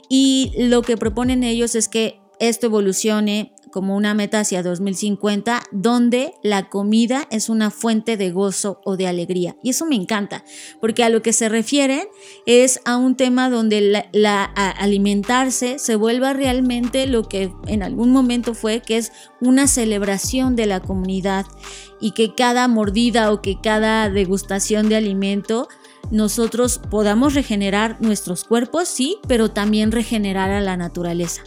[0.08, 6.34] y lo que proponen ellos es que esto evolucione como una meta hacia 2050, donde
[6.42, 9.54] la comida es una fuente de gozo o de alegría.
[9.62, 10.44] Y eso me encanta,
[10.80, 12.08] porque a lo que se refieren
[12.44, 18.52] es a un tema donde la, alimentarse se vuelva realmente lo que en algún momento
[18.52, 21.46] fue, que es una celebración de la comunidad
[22.00, 25.68] y que cada mordida o que cada degustación de alimento
[26.10, 31.44] nosotros podamos regenerar nuestros cuerpos, sí, pero también regenerar a la naturaleza.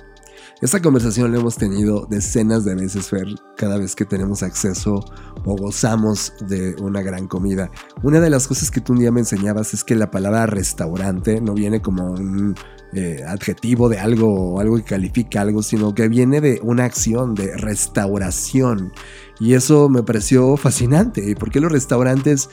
[0.62, 3.26] Esta conversación la hemos tenido decenas de veces, Fer,
[3.58, 5.04] cada vez que tenemos acceso
[5.44, 7.72] o gozamos de una gran comida.
[8.04, 11.42] Una de las cosas que tú un día me enseñabas es que la palabra restaurante
[11.42, 12.54] no viene como un
[12.94, 17.34] eh, adjetivo de algo o algo que califica algo, sino que viene de una acción
[17.34, 18.92] de restauración.
[19.40, 22.52] Y eso me pareció fascinante, porque los restaurantes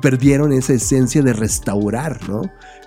[0.00, 2.42] perdieron esa esencia de restaurar, ¿no?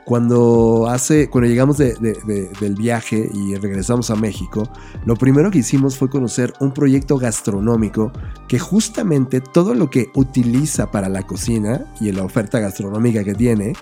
[0.05, 4.67] Cuando, hace, cuando llegamos del viaje y regresamos a México,
[5.05, 8.11] lo primero que hicimos fue conocer un proyecto gastronómico
[8.47, 13.73] que justamente todo lo que utiliza para la cocina y la oferta gastronómica que tiene,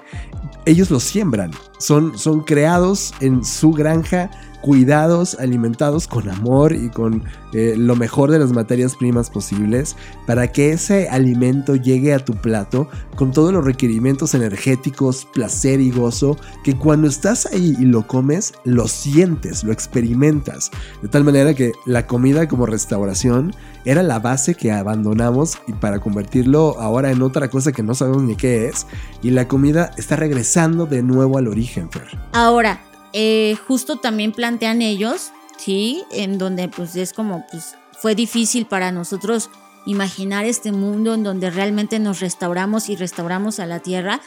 [0.66, 1.52] ellos lo siembran.
[1.78, 4.30] Son, son creados en su granja
[4.62, 10.52] cuidados, alimentados con amor y con eh, lo mejor de las materias primas posibles para
[10.52, 16.38] que ese alimento llegue a tu plato con todos los requerimientos energéticos, placer y gozo,
[16.64, 20.72] que cuando estás ahí y lo comes, lo sientes, lo experimentas.
[21.02, 23.54] De tal manera que la comida como restauración
[23.86, 28.24] era la base que abandonamos y para convertirlo ahora en otra cosa que no sabemos
[28.24, 28.86] ni qué es.
[29.22, 32.08] Y la comida está regresando de nuevo al origen, Fer.
[32.34, 32.82] Ahora,
[33.20, 36.04] eh, justo también plantean ellos, ¿sí?
[36.12, 39.50] En donde pues es como, pues fue difícil para nosotros
[39.88, 44.22] imaginar este mundo en donde realmente nos restauramos y restauramos a la tierra,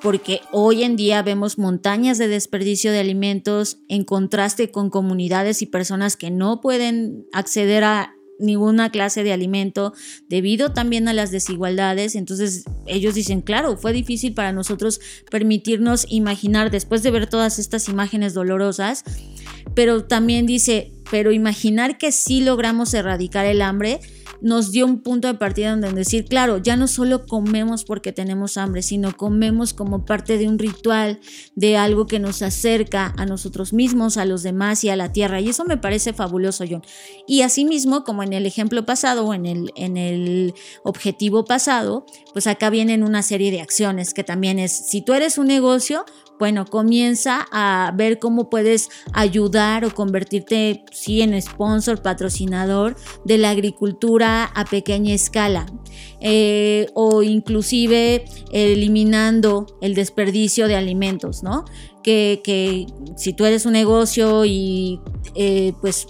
[0.00, 5.66] porque hoy en día vemos montañas de desperdicio de alimentos en contraste con comunidades y
[5.66, 9.92] personas que no pueden acceder a ninguna clase de alimento
[10.28, 12.14] debido también a las desigualdades.
[12.14, 17.88] Entonces ellos dicen, claro, fue difícil para nosotros permitirnos imaginar después de ver todas estas
[17.88, 19.04] imágenes dolorosas,
[19.74, 24.00] pero también dice, pero imaginar que sí logramos erradicar el hambre
[24.40, 28.56] nos dio un punto de partida donde decir, claro, ya no solo comemos porque tenemos
[28.56, 31.20] hambre, sino comemos como parte de un ritual,
[31.54, 35.40] de algo que nos acerca a nosotros mismos, a los demás y a la tierra.
[35.40, 36.82] Y eso me parece fabuloso, John.
[37.26, 42.46] Y asimismo, como en el ejemplo pasado o en el, en el objetivo pasado, pues
[42.46, 46.04] acá vienen una serie de acciones que también es, si tú eres un negocio,
[46.38, 53.50] bueno, comienza a ver cómo puedes ayudar o convertirte, sí, en sponsor, patrocinador de la
[53.50, 55.66] agricultura a pequeña escala.
[56.20, 61.64] Eh, o inclusive eliminando el desperdicio de alimentos, ¿no?
[62.02, 65.00] Que, que si tú eres un negocio y
[65.34, 66.06] eh, pues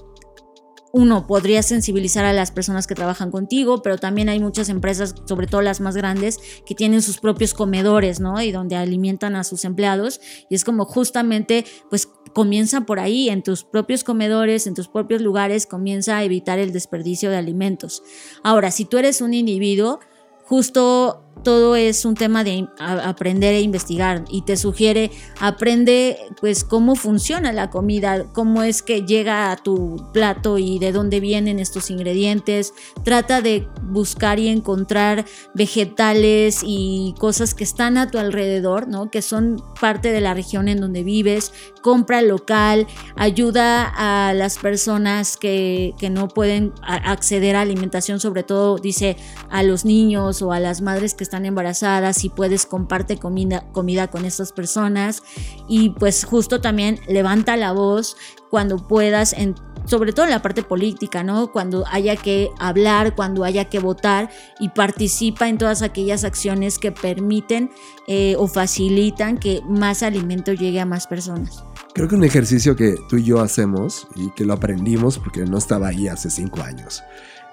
[0.97, 5.47] uno, podría sensibilizar a las personas que trabajan contigo, pero también hay muchas empresas, sobre
[5.47, 8.41] todo las más grandes, que tienen sus propios comedores, ¿no?
[8.41, 10.23] Y donde alimentan a sus empleados.
[10.49, 15.21] Y es como justamente, pues comienza por ahí, en tus propios comedores, en tus propios
[15.21, 18.03] lugares, comienza a evitar el desperdicio de alimentos.
[18.43, 20.01] Ahora, si tú eres un individuo,
[20.45, 26.96] justo todo es un tema de aprender e investigar y te sugiere aprende pues cómo
[26.96, 31.90] funciona la comida, cómo es que llega a tu plato y de dónde vienen estos
[31.90, 32.72] ingredientes.
[33.05, 39.11] Trata de buscar y encontrar vegetales y cosas que están a tu alrededor, ¿no?
[39.11, 41.53] Que son parte de la región en donde vives.
[41.83, 48.79] Compra local, ayuda a las personas que, que no pueden acceder a alimentación, sobre todo
[48.79, 49.16] dice
[49.51, 54.09] a los niños o a las madres que están embarazadas, si puedes comparte comida, comida
[54.09, 55.23] con estas personas
[55.69, 58.17] y pues justo también levanta la voz
[58.51, 61.53] cuando puedas, en, sobre todo en la parte política, ¿no?
[61.53, 66.93] Cuando haya que hablar, cuando haya que votar y participa en todas aquellas acciones que
[66.93, 67.71] permiten
[68.07, 71.65] eh, o facilitan que más alimento llegue a más personas.
[71.93, 75.59] Creo que un ejercicio que tú y yo hacemos y que lo aprendimos porque no
[75.59, 77.03] estaba ahí hace cinco años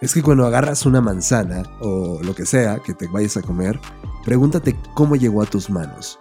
[0.03, 3.79] es que cuando agarras una manzana o lo que sea que te vayas a comer,
[4.25, 6.19] pregúntate cómo llegó a tus manos.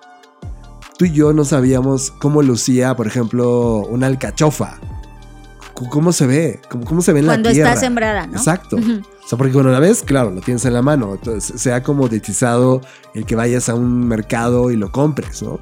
[0.97, 4.79] Tú y yo no sabíamos cómo lucía, por ejemplo, una alcachofa.
[5.75, 6.61] ¿Cómo se ve?
[6.69, 7.55] ¿Cómo, se ve en la tierra?
[7.55, 8.35] Cuando está sembrada, ¿no?
[8.35, 8.77] Exacto.
[8.77, 11.15] O sea, porque cuando la ves, claro, lo tienes en la mano.
[11.15, 12.83] Entonces, sea como detizado
[13.15, 15.59] el que vayas a un mercado y lo compres, ¿no?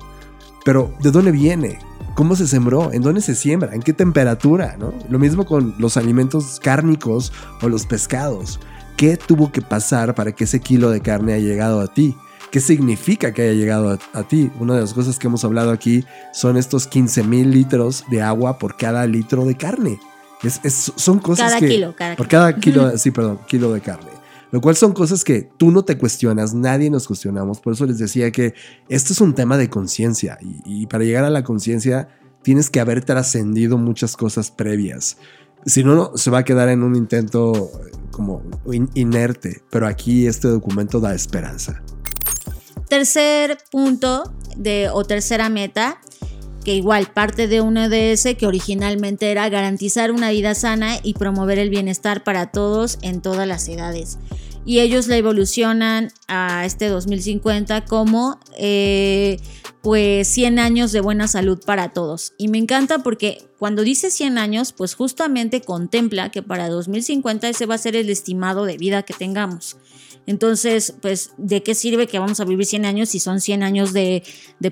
[0.63, 1.79] Pero, ¿de dónde viene?
[2.21, 4.93] Cómo se sembró, en dónde se siembra, en qué temperatura, ¿no?
[5.09, 8.61] Lo mismo con los alimentos cárnicos o los pescados.
[8.99, 12.15] ¿Qué tuvo que pasar para que ese kilo de carne haya llegado a ti?
[12.51, 14.51] ¿Qué significa que haya llegado a, ti?
[14.61, 16.05] Una de las cosas que hemos hablado aquí
[16.35, 19.99] son estos 15 mil litros de agua por cada litro de carne.
[20.43, 21.69] Es, son cosas cada que...
[21.69, 24.11] Kilo, cada por cada kilo, sí, perdón, kilo de carne.
[24.53, 27.61] Lo cual son cosas que tú no te cuestionas, nadie nos cuestionamos.
[27.61, 28.55] Por eso les decía que
[28.89, 32.09] esto es un tema de conciencia y, para llegar a la conciencia
[32.43, 35.19] tienes que haber trascendido muchas cosas previas.
[35.67, 38.43] Si no, se va a quedar en un intento eh, como
[38.95, 41.83] inerte, pero aquí este documento da esperanza.
[42.89, 46.01] Tercer punto de, o tercera meta,
[46.65, 51.59] que igual parte de un ODS que originalmente era garantizar una vida sana y promover
[51.59, 54.19] el bienestar para todos en todas las edades
[54.65, 59.41] y ellos la evolucionan a este 2050 como eh,
[59.83, 62.35] pues 100 años de buena salud para todos.
[62.37, 67.67] Y me encanta porque cuando dice 100 años, pues justamente contempla que para 2050 ese
[67.67, 69.77] va a ser el estimado de vida que tengamos.
[70.31, 73.93] Entonces, pues, ¿de qué sirve que vamos a vivir 100 años si son 100 años
[73.93, 74.23] de,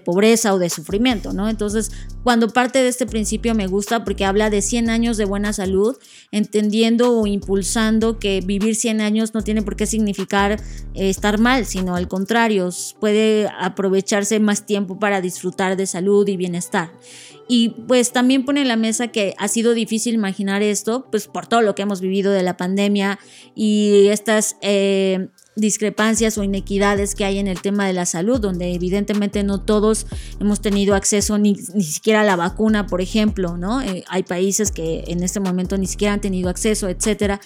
[0.04, 1.48] pobreza o de sufrimiento, ¿no?
[1.48, 1.90] Entonces,
[2.22, 5.96] cuando parte de este principio me gusta porque habla de 100 años de buena salud,
[6.30, 10.60] entendiendo o impulsando que vivir 100 años no tiene por qué significar
[10.94, 12.68] eh, estar mal, sino al contrario,
[13.00, 16.92] puede aprovecharse más tiempo para disfrutar de salud y bienestar.
[17.48, 21.46] Y pues también pone en la mesa que ha sido difícil imaginar esto, pues por
[21.46, 23.18] todo lo que hemos vivido de la pandemia
[23.54, 28.72] y estas eh, discrepancias o inequidades que hay en el tema de la salud, donde
[28.72, 30.06] evidentemente no todos
[30.40, 33.82] hemos tenido acceso ni, siquiera a la vacuna, por ejemplo, ¿no?
[33.82, 37.40] Eh, hay países que en este momento ni siquiera han tenido acceso, etcétera.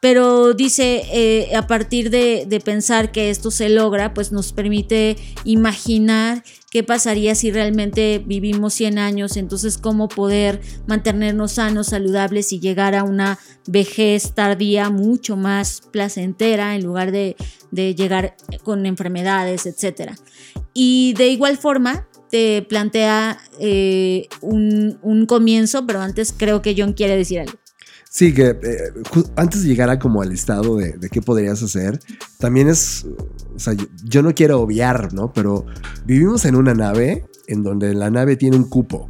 [0.00, 6.42] Pero dice, eh, a partir de, pensar que esto se logra, pues nos permite imaginar
[6.70, 12.94] qué pasaría si realmente vivimos 100 años, entonces cómo poder mantenernos sanos, saludables y llegar
[12.94, 17.36] a una vejez tardía mucho más placentera en lugar de,
[17.70, 20.12] de llegar con enfermedades, etc.
[20.72, 26.94] Y de igual forma, te plantea eh, un, un comienzo, pero antes creo que John
[26.94, 27.58] quiere decir algo.
[28.12, 28.92] Sí, que eh,
[29.36, 32.00] antes de llegar a como al estado de, de, qué podrías hacer,
[32.38, 33.06] también es,
[33.54, 35.32] o sea, yo, yo, no quiero obviar, ¿no?
[35.32, 35.64] Pero
[36.06, 39.08] vivimos en una nave en donde la nave tiene un cupo.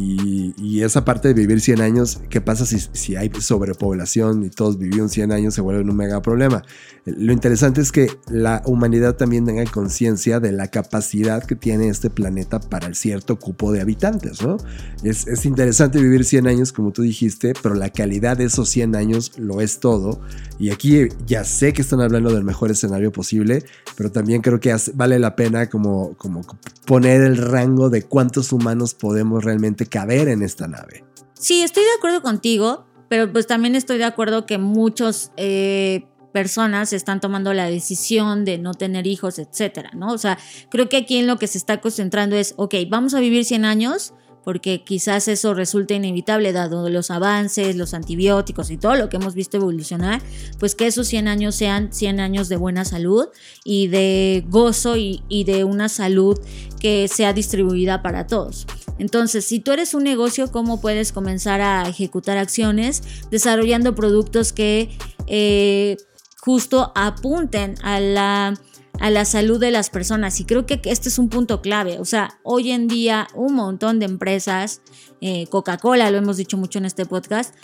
[0.00, 4.48] Y, y esa parte de vivir 100 años, ¿qué pasa si, si, hay sobrepoblación y
[4.48, 5.54] todos vivieron 100 años?
[5.54, 6.62] Se vuelve un mega problema.
[7.04, 12.10] Lo interesante es que la humanidad también tenga conciencia de la capacidad que tiene este
[12.10, 14.58] planeta para cierto cupo de habitantes, ¿no?
[15.02, 18.94] Es, es, interesante vivir 100 años, como tú dijiste, pero la calidad de esos 100
[18.94, 20.20] años lo es todo.
[20.60, 23.64] Y aquí ya sé que están hablando del mejor escenario posible,
[23.96, 26.42] pero también creo que vale la pena como, como
[26.86, 31.04] poner el rango de cuántos humanos podemos realmente caber en esta nave.
[31.34, 36.92] Sí, estoy de acuerdo contigo, pero pues también estoy de acuerdo que muchos eh, personas
[36.92, 40.12] están tomando la decisión de no tener hijos, etcétera, ¿no?
[40.12, 40.38] O sea,
[40.70, 43.64] creo que aquí en lo que se está concentrando es, ok, vamos a vivir 100
[43.64, 49.16] años, porque quizás eso resulte inevitable dado los avances, los antibióticos y todo lo que
[49.16, 50.22] hemos visto evolucionar,
[50.58, 53.26] pues que esos 100 años sean 100 años de buena salud
[53.64, 56.38] y de gozo y, y de una salud
[56.80, 58.66] que sea distribuida para todos.
[58.98, 64.90] Entonces, si tú eres un negocio, ¿cómo puedes comenzar a ejecutar acciones desarrollando productos que
[65.26, 65.96] eh,
[66.40, 68.54] justo apunten a la
[69.00, 70.40] a la salud de las personas.
[70.40, 71.98] Y creo que este es un punto clave.
[71.98, 74.82] O sea, hoy en día un montón de empresas,
[75.20, 77.54] eh, Coca-Cola, lo hemos dicho mucho en este podcast,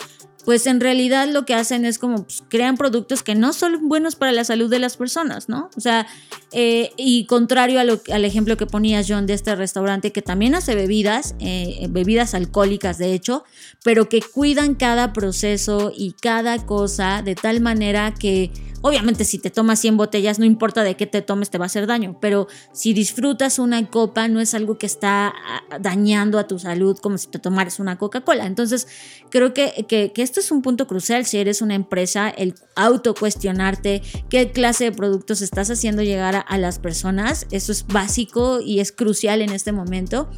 [0.45, 4.15] pues en realidad lo que hacen es como pues, crean productos que no son buenos
[4.15, 5.69] para la salud de las personas, ¿no?
[5.75, 6.07] O sea,
[6.51, 11.35] eh, y contrario al ejemplo que ponía John de este restaurante que también hace bebidas,
[11.39, 13.43] eh, bebidas alcohólicas de hecho,
[13.83, 18.51] pero que cuidan cada proceso y cada cosa de tal manera que
[18.87, 21.65] Obviamente si te tomas 100 botellas, no importa de qué te tomes, te va a
[21.65, 26.45] hacer daño, pero si disfrutas una copa, no es algo que está ah, dañando a
[26.45, 28.45] tu salud como si te tomaras una Coca-Cola.
[28.45, 28.87] Entonces,
[29.31, 34.51] creo que, que, esto es un punto crucial si eres una empresa, el autocuestionarte qué
[34.51, 37.47] clase de productos estás haciendo llegar a, a las personas.
[37.49, 40.29] Eso es básico y es crucial en este momento.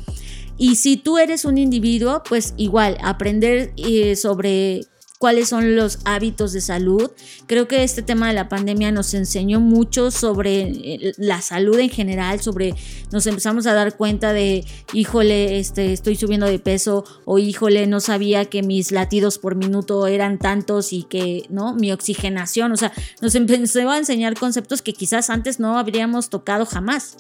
[0.57, 6.53] Y si tú eres un individuo, pues igual, aprender eh, sobre cuáles son los hábitos
[6.53, 7.11] de salud.
[7.47, 11.89] Creo que este tema de la pandemia nos enseñó mucho sobre eh, la salud en
[11.89, 12.75] general, sobre
[13.11, 17.99] nos empezamos a dar cuenta de, híjole, este, estoy subiendo de peso o híjole, no
[17.99, 21.73] sabía que mis latidos por minuto eran tantos y que, ¿no?
[21.73, 26.65] Mi oxigenación, o sea, nos empezó a enseñar conceptos que quizás antes no habríamos tocado
[26.65, 27.17] jamás.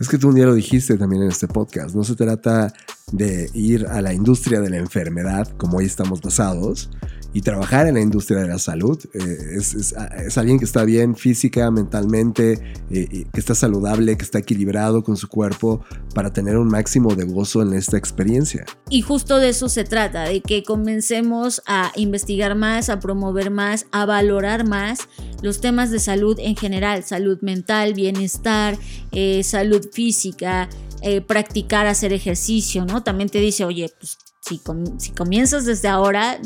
[0.00, 2.72] Es que tú un día lo dijiste también en este podcast, no se trata
[3.12, 6.90] de ir a la industria de la enfermedad como hoy estamos basados,
[7.32, 8.98] y trabajar en la industria de la salud.
[9.12, 9.94] Eh, es,
[10.38, 15.28] alguien que está bien física, mentalmente, eh, que está saludable, que está equilibrado con su
[15.28, 18.64] cuerpo para tener un máximo de gozo en esta experiencia.
[18.88, 23.86] Y justo de eso se trata, de que comencemos a investigar más, a promover más,
[23.92, 25.00] a valorar más
[25.42, 28.76] los temas de salud en general, salud mental, bienestar,
[29.12, 29.57] eh, salud
[29.92, 30.68] física.
[31.00, 33.04] Eh, practicar hacer ejercicio, ¿no?
[33.04, 36.40] También te dice, oye, pues si, com si, comienzas desde ahora,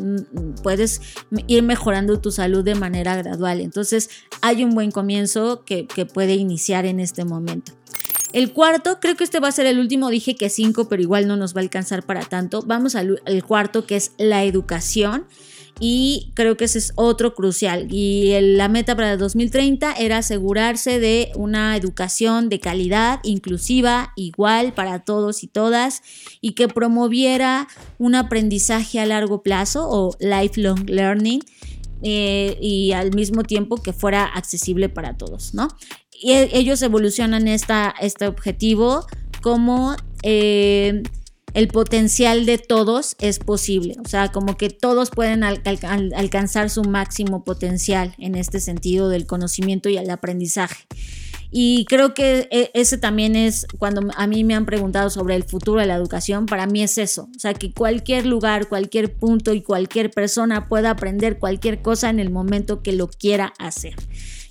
[0.62, 1.00] puedes
[1.46, 3.60] ir mejorando tu salud de manera gradual.
[3.60, 4.10] Entonces,
[4.42, 7.72] hay un buen comienzo que, puede iniciar en este momento.
[8.34, 11.26] El cuarto, creo que este va a ser el último, dije que cinco, pero igual
[11.26, 12.62] no nos va a alcanzar para tanto.
[12.66, 15.26] Vamos al cuarto, que es la educación
[15.84, 17.88] y creo que ese es otro crucial.
[17.90, 24.74] Y la meta para el 2030 era asegurarse de una educación de calidad, inclusiva, igual
[24.74, 26.02] para todos y todas,
[26.40, 27.66] y que promoviera
[27.98, 31.40] un aprendizaje a largo plazo o lifelong learning.
[32.04, 35.66] Eh, y al mismo tiempo que fuera accesible para todos, ¿no?
[36.12, 39.04] Y ellos evolucionan esta, este objetivo
[39.40, 41.02] como eh,
[41.54, 43.96] el potencial de todos es posible.
[44.04, 49.08] O sea, como que todos pueden al al alcanzar su máximo potencial en este sentido
[49.08, 50.84] del conocimiento y el aprendizaje.
[51.54, 55.44] Y creo que e, ese también es cuando a mí me han preguntado sobre el
[55.44, 57.28] futuro de la educación, para mí es eso.
[57.36, 62.20] O sea, que cualquier lugar, cualquier punto y cualquier persona pueda aprender cualquier cosa en
[62.20, 63.94] el momento que lo quiera hacer.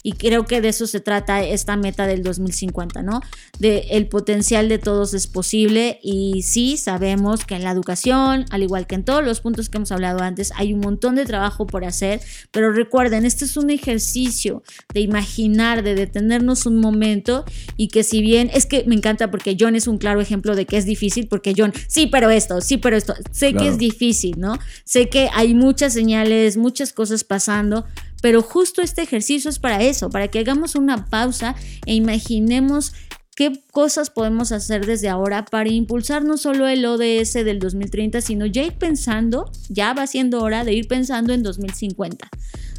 [0.04, 3.22] Y creo que de eso se trata esta meta del 2050, ¿no?
[3.60, 8.64] De el potencial de todos es posible y sí sabemos que en la educación, al
[8.64, 11.68] igual que en todos los puntos que hemos hablado antes, hay un montón de trabajo
[11.68, 12.22] por hacer,
[12.52, 17.46] pero recuerden, este es un ejercicio de imaginar, de detenernos un momento
[17.78, 20.66] y que si bien es que me encanta porque John es un claro ejemplo de
[20.66, 24.40] que es difícil, porque John, sí, pero esto, sí, pero esto, sé que es difícil,
[24.40, 24.58] ¿no?
[24.84, 27.86] Sé que hay muchas señales, muchas cosas pasando,
[28.22, 31.56] pero justo este ejercicio es para eso, para que hagamos una pausa
[31.86, 32.94] e imaginemos
[33.36, 38.46] qué cosas podemos hacer desde ahora para impulsar no solo el ODS del 2030, sino
[38.46, 42.30] ya ir pensando, ya va siendo hora de ir pensando en 2050.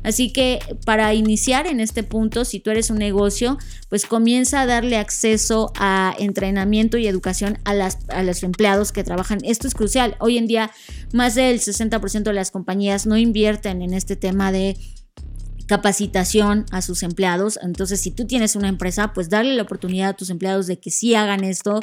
[0.04, 3.56] Así que para iniciar en este punto, si tú eres un negocio,
[3.88, 9.04] pues comienza a darle acceso a entrenamiento y educación a, las, a los empleados que
[9.04, 9.38] trabajan.
[9.44, 10.16] Esto es crucial.
[10.18, 10.70] Hoy en día,
[11.12, 14.76] más del 60% de las compañías no invierten en este tema de
[15.66, 17.58] capacitación a sus empleados.
[17.62, 20.90] Entonces, si tú tienes una empresa, pues darle la oportunidad a tus empleados de que
[20.90, 21.80] sí hagan esto.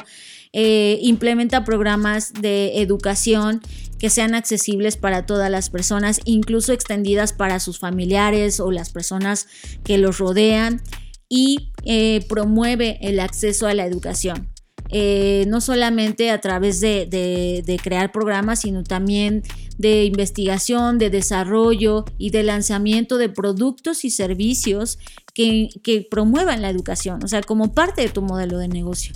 [0.52, 3.60] Eh, implementa programas de educación
[3.98, 9.46] que sean accesibles para todas las personas, incluso extendidas para sus familiares o las personas
[9.84, 10.82] que los rodean
[11.28, 14.50] y eh, promueve el acceso a la educación.
[14.92, 19.42] Eh, no solamente a través de, crear programas, sino también
[19.80, 24.98] de investigación, de desarrollo y de lanzamiento de productos y servicios
[25.32, 29.14] que, que promuevan la educación, o sea, como parte de tu modelo de negocio.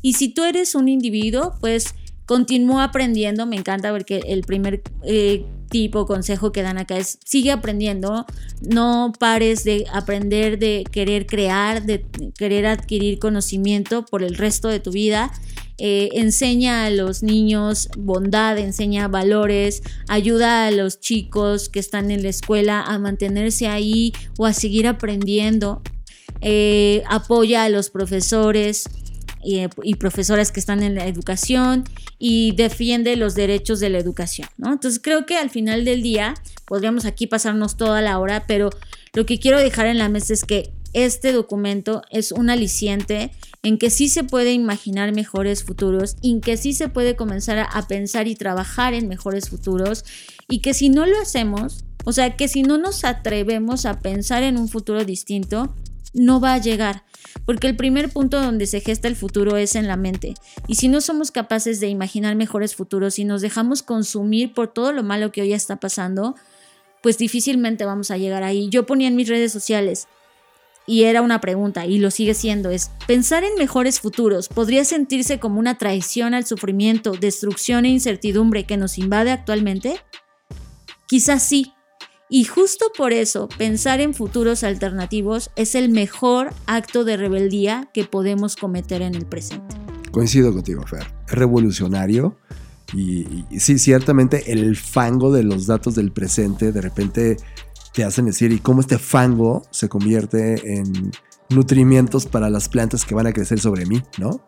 [0.00, 1.94] Y si tú eres un individuo, pues
[2.24, 3.44] continúa aprendiendo.
[3.44, 8.24] Me encanta porque el primer eh, tipo, consejo que dan acá es sigue aprendiendo.
[8.62, 12.06] No pares de aprender, de querer crear, de
[12.38, 15.30] querer adquirir conocimiento por el resto de tu vida.
[15.78, 22.22] Eh, enseña a los niños bondad, enseña valores, ayuda a los chicos que están en
[22.22, 25.82] la escuela a mantenerse ahí o a seguir aprendiendo.
[26.40, 28.88] Eh, apoya a los profesores,
[29.46, 31.84] y, profesoras que están en la educación
[32.18, 34.48] y defiende los derechos de la educación.
[34.58, 36.34] Entonces creo que al final del día
[36.66, 38.70] podríamos aquí pasarnos toda la hora, pero
[39.14, 43.30] lo que quiero dejar en la mesa es que este documento es un aliciente
[43.66, 47.88] en que sí se puede imaginar mejores futuros, en que sí se puede comenzar a
[47.88, 50.04] pensar y trabajar en mejores futuros
[50.48, 54.44] y que si no lo hacemos, o sea, que si no nos atrevemos a pensar
[54.44, 55.74] en un futuro distinto,
[56.14, 57.02] no va a llegar
[57.44, 60.34] porque el primer punto donde se gesta el futuro es en la mente.
[60.68, 64.92] Y si no somos capaces de imaginar mejores futuros y nos dejamos consumir por todo
[64.92, 66.36] lo malo que hoy está pasando,
[67.02, 68.68] pues difícilmente vamos a llegar ahí.
[68.70, 70.06] Yo ponía en mis redes sociales,
[70.86, 75.38] y era una pregunta, y lo sigue siendo, es, ¿pensar en mejores futuros podría sentirse
[75.38, 79.96] como una traición al sufrimiento, destrucción e incertidumbre que nos invade actualmente?
[81.06, 81.72] Quizás sí,
[82.28, 88.04] y justo por eso, pensar en futuros alternativos es el mejor acto de rebeldía que
[88.04, 89.76] podemos cometer en el presente.
[90.10, 91.06] Coincido contigo, Fer.
[91.28, 92.36] Es revolucionario
[92.92, 97.36] y, sí, ciertamente el fango de los datos del presente de repente
[97.96, 101.12] te hacen decir, ¿y cómo este fango se convierte en
[101.48, 104.44] nutrimientos para las plantas que van a crecer sobre mí, ¿no?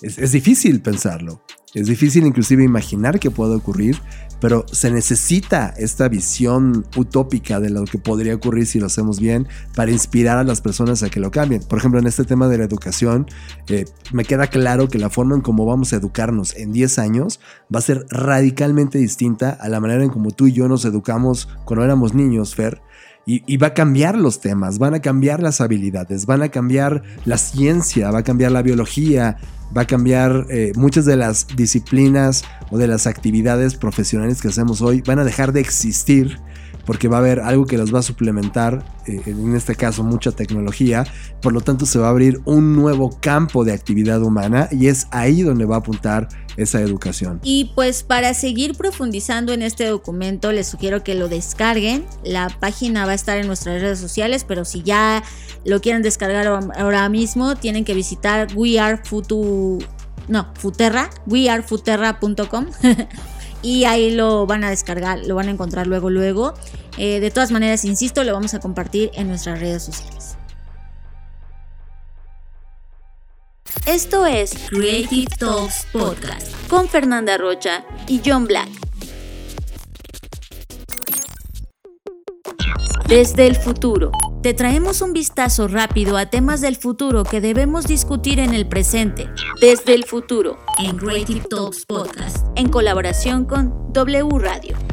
[0.00, 1.42] Es, difícil pensarlo.
[1.74, 4.00] Es difícil inclusive imaginar que pueda ocurrir,
[4.40, 9.48] pero se necesita esta visión utópica de lo que podría ocurrir si lo hacemos bien
[9.74, 11.62] para inspirar a las personas a que lo cambien.
[11.62, 13.26] Por ejemplo, en este tema de la educación,
[13.68, 17.40] eh, me queda claro que la forma en cómo vamos a educarnos en 10 años
[17.74, 21.48] va a ser radicalmente distinta a la manera en como tú y yo nos educamos
[21.64, 22.80] cuando éramos niños, Fer.
[23.30, 27.36] Y, va a cambiar los temas, van a cambiar las habilidades, van a cambiar la
[27.36, 29.36] ciencia, va a cambiar la biología,
[29.76, 34.80] va a cambiar eh, muchas de las disciplinas o de las actividades profesionales que hacemos
[34.80, 36.40] hoy, van a dejar de existir
[36.88, 40.32] porque va a haber algo que los va a suplementar, eh, en este caso mucha
[40.32, 41.04] tecnología,
[41.42, 45.06] por lo tanto se va a abrir un nuevo campo de actividad humana y es
[45.10, 47.40] ahí donde va a apuntar esa educación.
[47.42, 53.04] Y pues para seguir profundizando en este documento les sugiero que lo descarguen, la página
[53.04, 55.22] va a estar en nuestras redes sociales, pero si ya
[55.66, 59.78] lo quieren descargar ahora mismo, tienen que visitar wearefutu
[60.26, 62.66] no, Futerra, wearefuterra.com
[63.62, 66.54] y ahí lo van a descargar, lo van a encontrar luego, luego.
[66.96, 70.36] Eh, de todas maneras, insisto, lo vamos a compartir en nuestras redes sociales.
[73.86, 78.68] Esto es Creative Talks Podcast con Fernanda Rocha y John Black.
[83.08, 88.38] Desde el futuro, te traemos un vistazo rápido a temas del futuro que debemos discutir
[88.38, 89.28] en el presente.
[89.60, 94.87] Desde el futuro, en Creative Talks Podcast, en colaboración con W Radio.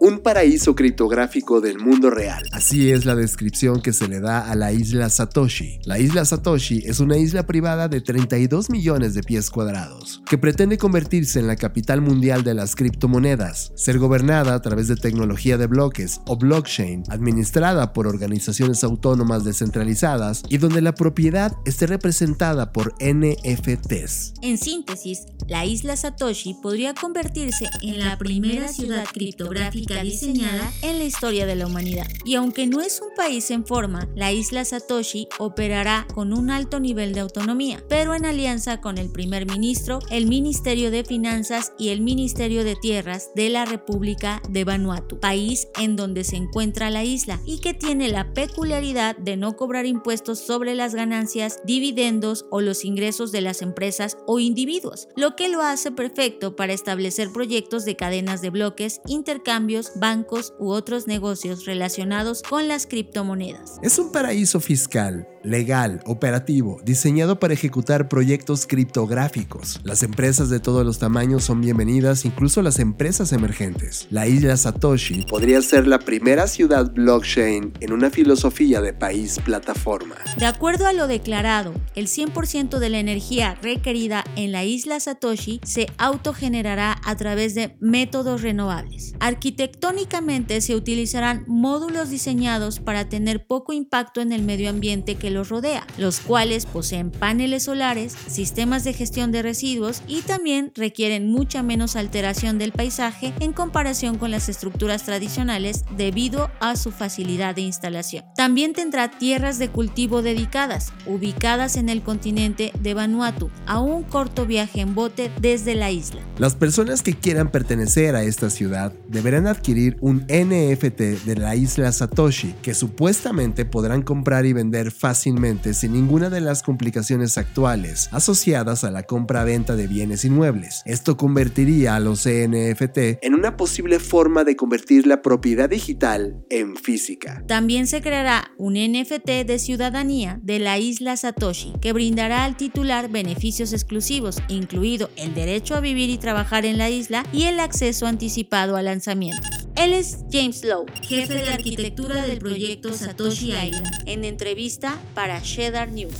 [0.00, 2.44] Un paraíso criptográfico del mundo real.
[2.52, 5.80] Así es la descripción que se le da a la isla Satoshi.
[5.84, 10.78] La isla Satoshi es una isla privada de 32 millones de pies cuadrados, que pretende
[10.78, 15.66] convertirse en la capital mundial de las criptomonedas, ser gobernada a través de tecnología de
[15.66, 22.94] bloques o blockchain, administrada por organizaciones autónomas descentralizadas y donde la propiedad esté representada por
[23.00, 24.34] NFTs.
[24.42, 31.04] En síntesis, la isla Satoshi podría convertirse en la primera ciudad criptográfica diseñada en la
[31.04, 32.06] historia de la humanidad.
[32.24, 36.80] Y aunque no es un país en forma, la isla Satoshi operará con un alto
[36.80, 41.88] nivel de autonomía, pero en alianza con el primer ministro, el Ministerio de Finanzas y
[41.88, 47.04] el Ministerio de Tierras de la República de Vanuatu, país en donde se encuentra la
[47.04, 52.60] isla y que tiene la peculiaridad de no cobrar impuestos sobre las ganancias, dividendos o
[52.60, 57.84] los ingresos de las empresas o individuos, lo que lo hace perfecto para establecer proyectos
[57.84, 63.78] de cadenas de bloques, intercambios, bancos u otros negocios relacionados con las criptomonedas.
[63.82, 69.80] Es un paraíso fiscal legal, operativo, diseñado para ejecutar proyectos criptográficos.
[69.84, 74.06] Las empresas de todos los tamaños son bienvenidas, incluso las empresas emergentes.
[74.10, 80.16] La isla Satoshi podría ser la primera ciudad blockchain en una filosofía de país plataforma.
[80.38, 85.60] De acuerdo a lo declarado, el 100% de la energía requerida en la isla Satoshi
[85.64, 89.14] se autogenerará a través de métodos renovables.
[89.20, 95.48] Arquitectónicamente se utilizarán módulos diseñados para tener poco impacto en el medio ambiente que los
[95.48, 101.62] rodea, los cuales poseen paneles solares, sistemas de gestión de residuos y también requieren mucha
[101.62, 107.62] menos alteración del paisaje en comparación con las estructuras tradicionales debido a su facilidad de
[107.62, 108.24] instalación.
[108.36, 114.46] También tendrá tierras de cultivo dedicadas, ubicadas en el continente de Vanuatu, a un corto
[114.46, 116.20] viaje en bote desde la isla.
[116.38, 121.92] Las personas que quieran pertenecer a esta ciudad deberán adquirir un NFT de la isla
[121.92, 128.08] Satoshi, que supuestamente podrán comprar y vender fácilmente fácilmente sin ninguna de las complicaciones actuales
[128.12, 130.82] asociadas a la compra-venta de bienes inmuebles.
[130.84, 136.76] Esto convertiría a los NFT en una posible forma de convertir la propiedad digital en
[136.76, 137.42] física.
[137.48, 143.10] También se creará un NFT de ciudadanía de la isla Satoshi que brindará al titular
[143.10, 148.06] beneficios exclusivos, incluido el derecho a vivir y trabajar en la isla y el acceso
[148.06, 149.42] anticipado al lanzamiento.
[149.78, 155.90] Él es James Lowe, jefe de arquitectura del proyecto Satoshi Island, en entrevista para Cheddar
[155.90, 156.14] News.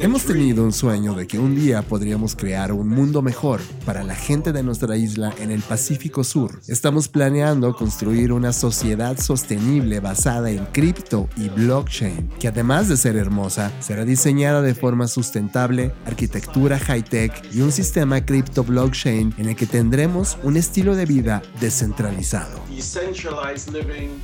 [0.00, 4.14] Hemos tenido un sueño de que un día podríamos crear un mundo mejor para la
[4.14, 6.60] gente de nuestra isla en el Pacífico Sur.
[6.68, 13.16] Estamos planeando construir una sociedad sostenible basada en cripto y blockchain, que además de ser
[13.16, 19.56] hermosa, será diseñada de forma sustentable, arquitectura high-tech y un sistema cripto blockchain en el
[19.56, 22.62] que tendremos un estilo de vida descentralizado.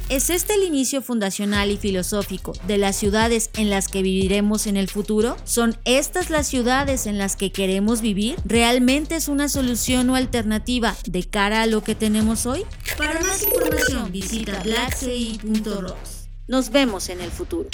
[0.08, 4.76] ¿Es este el inicio fundacional y filosófico de la ciudad en las que viviremos en
[4.76, 5.36] el futuro?
[5.44, 8.36] ¿Son estas las ciudades en las que queremos vivir?
[8.44, 12.64] ¿Realmente es una solución o alternativa de cara a lo que tenemos hoy?
[12.96, 16.28] Para más información visita blackci.rocks.
[16.46, 17.68] Nos vemos en el futuro.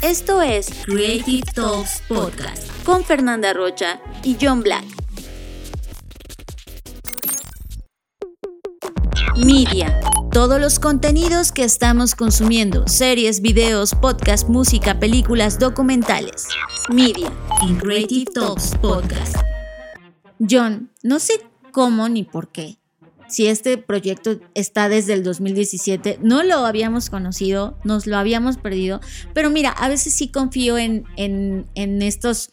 [0.00, 4.84] Esto es Creative Talks Podcast con Fernanda Rocha y John Black.
[9.36, 10.00] Media
[10.34, 16.48] todos los contenidos que estamos consumiendo, series, videos, podcast, música, películas, documentales.
[16.92, 17.32] Media
[17.62, 19.36] in Creative Talks Podcast.
[20.40, 21.34] John, no sé
[21.70, 22.78] cómo ni por qué.
[23.28, 29.00] Si este proyecto está desde el 2017, no lo habíamos conocido, nos lo habíamos perdido,
[29.34, 32.50] pero mira, a veces sí confío en, en, en estos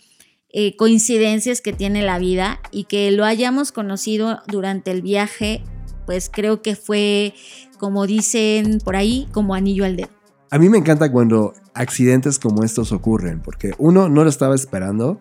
[0.49, 5.63] eh, coincidencias que tiene la vida y que lo hayamos conocido durante el viaje,
[6.05, 7.33] pues creo que fue
[7.81, 10.09] como dicen por ahí, como anillo al dedo.
[10.51, 15.19] A mí me encanta cuando accidentes como estos ocurren, porque uno no lo estaba esperando,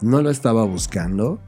[0.00, 1.40] no lo estaba buscando,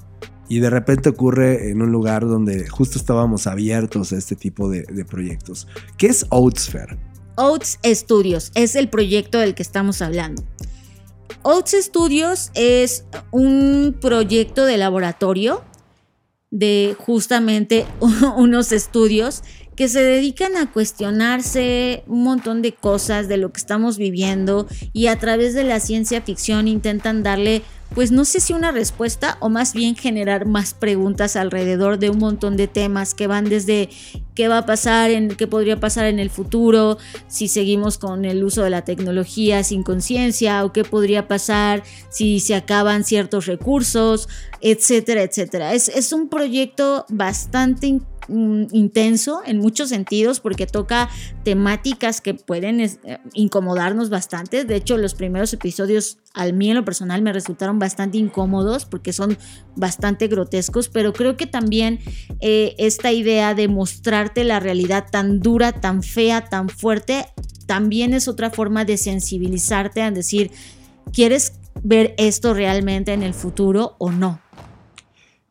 [0.48, 4.84] y de repente ocurre en un lugar donde justo estábamos abiertos a este tipo de,
[5.04, 5.66] proyectos.
[5.98, 6.96] ¿Qué es Oatsfair?
[7.34, 10.44] Oats Studios es el proyecto del que estamos hablando.
[11.42, 15.64] Oats Studios es un proyecto de laboratorio
[16.52, 17.84] de justamente
[18.36, 19.42] unos estudios
[19.76, 25.06] que se dedican a cuestionarse un montón de cosas de lo que estamos viviendo y
[25.06, 27.62] a través de la ciencia ficción intentan darle
[27.94, 32.18] pues no sé si una respuesta o más bien generar más preguntas alrededor de un
[32.18, 33.90] montón de temas que van desde
[34.34, 36.98] qué va a pasar, en qué podría pasar en el futuro,
[37.28, 42.40] si seguimos con el uso de la tecnología sin conciencia o qué podría pasar si
[42.40, 44.28] se acaban ciertos recursos,
[44.60, 45.74] etcétera, etcétera.
[45.74, 47.86] Es, es un proyecto bastante
[48.28, 51.08] mm, intenso en muchos sentidos porque toca
[51.44, 52.98] temáticas que pueden eh,
[53.32, 54.64] incomodarnos bastante.
[54.64, 59.12] De hecho, los primeros episodios al mí en lo personal me resultaron bastante incómodos porque
[59.12, 59.36] son
[59.76, 62.00] bastante grotescos, pero creo que también
[62.40, 67.26] eh, esta idea de mostrarte la realidad tan dura, tan fea, tan fuerte,
[67.66, 70.50] también es otra forma de sensibilizarte a decir,
[71.12, 74.40] ¿quieres ver esto realmente en el futuro o no?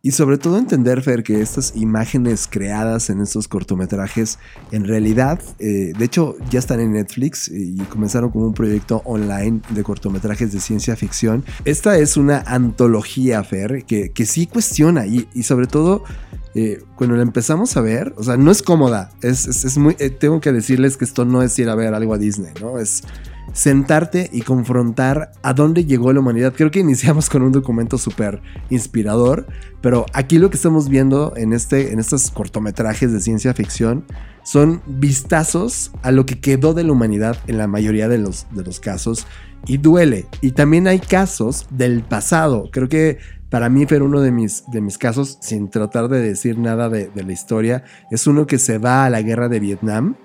[0.04, 4.40] Y sobre todo entender, Fer, que estas imágenes creadas en estos cortometrajes,
[4.72, 9.62] en realidad, eh, de hecho, ya están en Netflix y comenzaron como un proyecto online
[9.70, 11.46] de cortometrajes de ciencia ficción.
[11.66, 16.04] Esta es una antología, Fer, que, que sí cuestiona y, y sobre todo
[16.54, 19.12] eh, cuando la empezamos a ver, o sea, no es cómoda.
[19.22, 19.96] Es, es, muy.
[20.00, 22.78] Eh, tengo que decirles que esto no es ir a ver algo a Disney, ¿no?
[22.78, 23.04] Es
[23.54, 26.54] sentarte y confrontar a dónde llegó la humanidad.
[26.56, 29.48] Creo que iniciamos con un documento súper inspirador,
[29.82, 34.06] pero aquí lo que estamos viendo en, este, en estos cortometrajes de ciencia ficción
[34.44, 38.64] son vistazos a lo que quedó de la humanidad en la mayoría de los, de
[38.64, 39.28] los casos
[39.68, 40.26] y duele.
[40.42, 42.70] Y también hay casos del pasado.
[42.72, 46.58] Creo que para mí, pero uno de mis, de mis casos, sin tratar de decir
[46.58, 50.16] nada de la historia, es uno que se va a la guerra de Vietnam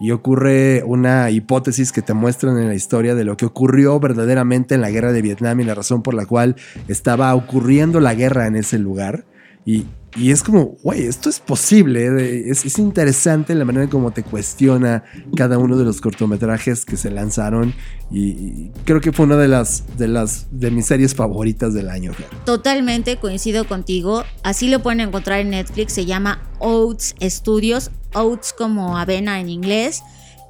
[0.00, 4.74] y ocurre una hipótesis que te muestran en la historia de lo que ocurrió verdaderamente
[4.74, 6.56] en la guerra de Vietnam y la razón por la cual
[6.88, 9.24] estaba ocurriendo la guerra en ese lugar.
[9.64, 9.86] Y,
[10.16, 12.48] y es como, güey, esto es posible.
[12.48, 15.02] Es, es, interesante la manera en cómo te cuestiona
[15.36, 17.74] cada uno de los cortometrajes que se lanzaron.
[18.12, 22.12] Y, creo que fue una de las, de mis series favoritas del año.
[22.44, 24.22] Totalmente coincido contigo.
[24.44, 25.94] Así lo pueden encontrar en Netflix.
[25.94, 27.90] Se llama Oats Studios.
[28.14, 30.02] Oats como avena en inglés.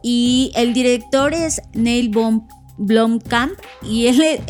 [0.03, 2.15] Y el director es Neil
[2.77, 3.55] Blomkamp.
[3.83, 4.41] Y él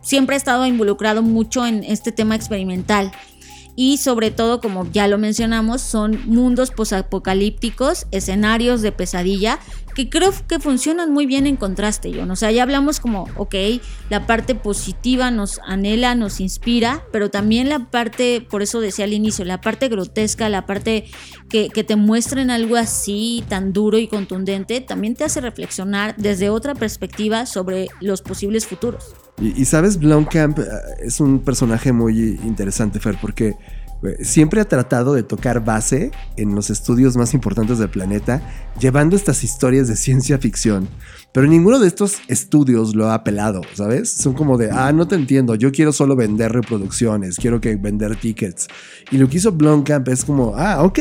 [0.00, 3.12] siempre ha estado involucrado mucho en este tema experimental
[3.76, 9.58] y sobre todo, como ya lo mencionamos, son mundos posapocalípticos, escenarios de pesadilla
[9.94, 12.30] que creo que funcionan muy bien en contraste, John.
[12.30, 13.54] O sea, ya hablamos como, ok,
[14.10, 19.12] la parte positiva nos anhela, nos inspira, pero también la parte, por eso decía al
[19.12, 21.04] inicio, la parte grotesca, la parte
[21.48, 26.50] que, que te muestren algo así tan duro y contundente, también te hace reflexionar desde
[26.50, 29.14] otra perspectiva sobre los posibles futuros.
[29.38, 30.64] Y, y sabes, Blomkamp eh,
[31.02, 33.56] es un personaje muy interesante, Fer, porque
[34.04, 38.42] eh, siempre ha tratado de tocar base en los estudios más importantes del planeta,
[38.78, 40.88] llevando estas historias de ciencia ficción.
[41.32, 44.10] Pero ninguno de estos estudios lo ha apelado, ¿sabes?
[44.10, 48.16] Son como de, ah, no te entiendo, yo quiero solo vender reproducciones, quiero que vender
[48.16, 48.68] tickets.
[49.10, 50.98] Y lo que hizo Blomkamp es como, ah, ok,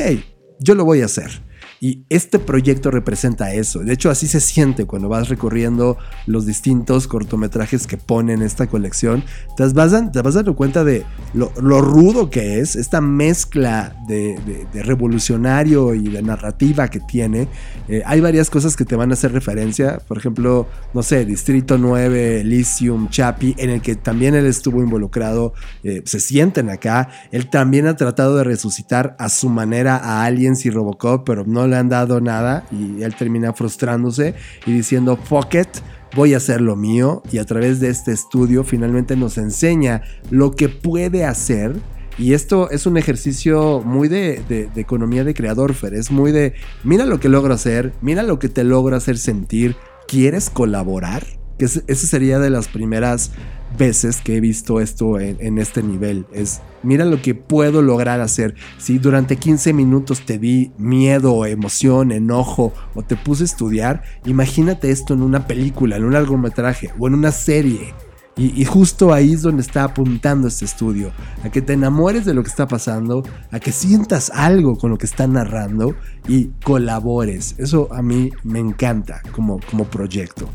[0.59, 1.41] yo lo voy a hacer.
[1.83, 3.79] Y este proyecto representa eso.
[3.79, 9.21] De hecho, así se siente cuando vas recorriendo los distintos cortometrajes que ponen esta colección.
[9.57, 11.03] Te vas, te vas dando cuenta de
[11.33, 11.49] lo,
[11.81, 17.49] rudo que es esta mezcla de, revolucionario y de narrativa que tiene.
[17.89, 19.99] Eh, hay varias cosas que te van a hacer referencia.
[20.07, 25.53] Por ejemplo, no sé, Distrito 9, Elysium, Chapi, en el que también él estuvo involucrado.
[25.83, 27.09] Eh, se sienten acá.
[27.33, 31.72] Él también ha tratado de resucitar a su manera a Aliens y Robocop, pero no
[31.73, 35.69] le han dado nada y él termina frustrándose y diciendo, fuck it,
[36.15, 40.51] voy a hacer lo mío y a través de este estudio finalmente nos enseña lo
[40.51, 41.75] que puede hacer.
[42.19, 45.95] Y esto es un ejercicio muy de, de, economía de creador, Fer.
[45.95, 46.53] Es muy de,
[46.83, 49.75] mira lo que logro hacer, mira lo que te logro hacer sentir.
[50.07, 51.25] ¿Quieres colaborar?
[51.57, 53.31] Que esa sería de las primeras
[53.77, 56.25] veces que he visto esto en, este nivel.
[56.33, 58.55] Es, mira lo que puedo lograr hacer.
[58.77, 64.91] Si durante 15 minutos te di miedo, emoción, enojo o te puse a estudiar, imagínate
[64.91, 67.93] esto en una película, en un largometraje o en una serie.
[68.35, 71.11] Y, y, justo ahí es donde está apuntando este estudio,
[71.43, 73.21] a que te enamores de lo que está pasando,
[73.51, 75.95] a que sientas algo con lo que está narrando
[76.27, 77.53] y colabores.
[77.59, 80.49] Eso a mí me encanta como, como proyecto.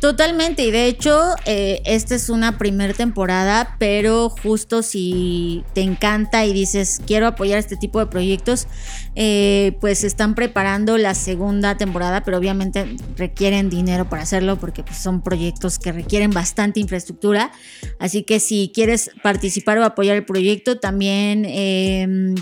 [0.00, 6.46] Totalmente, y de hecho, eh, esta es una primera temporada, pero justo si te encanta
[6.46, 8.68] y dices, quiero apoyar este tipo de proyectos,
[9.16, 14.98] eh, pues están preparando la segunda temporada, pero obviamente requieren dinero para hacerlo porque pues,
[14.98, 17.50] son proyectos que requieren bastante infraestructura.
[17.98, 21.44] Así que si quieres participar o apoyar el proyecto, también...
[21.44, 22.34] Eh,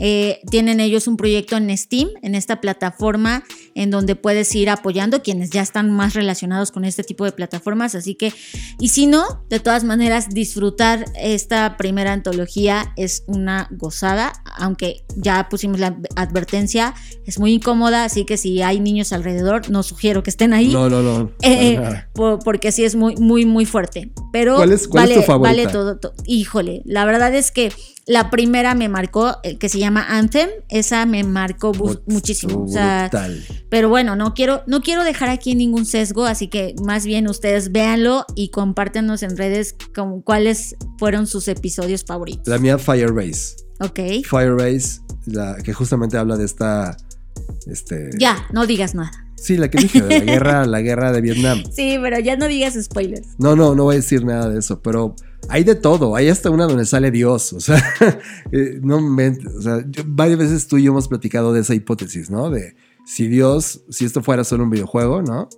[0.00, 3.44] eh, tienen ellos un proyecto en Steam, en esta plataforma
[3.78, 7.94] en donde puedes ir apoyando quienes ya están más relacionados con este tipo de plataformas.
[7.94, 8.32] Así que,
[8.80, 15.48] y si no, de todas maneras, disfrutar esta primera antología es una gozada, aunque ya
[15.48, 16.92] pusimos la advertencia,
[17.24, 20.72] es muy incómoda, así que si hay niños alrededor, no sugiero que estén ahí.
[20.72, 21.30] No, no, no.
[21.40, 21.80] Eh,
[22.14, 24.10] porque sí es muy, muy, muy fuerte.
[24.32, 25.56] Pero ¿Cuál es, vale, tu favorita?
[25.56, 26.14] Vale todo, todo.
[26.26, 27.72] Híjole, la verdad es que
[28.08, 31.72] La primera me marcó, el que se llama Anthem, esa me marcó
[32.06, 32.64] muchísimo.
[32.64, 33.44] O sea, Brutal.
[33.68, 37.70] pero bueno, no quiero, no quiero dejar aquí ningún sesgo, así que más bien ustedes
[37.70, 42.48] véanlo y compártanos en redes con cuáles fueron sus episodios favoritos.
[42.48, 43.56] La mía, Fire Race.
[43.80, 44.24] Ok.
[44.24, 46.96] Fire Race, la que justamente habla de esta.
[47.66, 49.27] Este, Ya, no digas nada.
[49.40, 51.62] Sí, la que dije, de la guerra, la guerra de Vietnam.
[51.72, 53.28] Sí, pero ya no digas spoilers.
[53.38, 55.14] No, no, no voy a decir nada de eso, pero
[55.48, 56.16] hay de todo.
[56.16, 57.52] Hay hasta una donde sale Dios.
[57.52, 57.82] O sea,
[58.52, 61.74] eh, no me, o sea, yo- varias veces tú y yo hemos platicado de esa
[61.74, 62.50] hipótesis, ¿no?
[62.50, 62.74] De
[63.06, 65.48] si Dios, si esto fuera solo un videojuego, ¿no?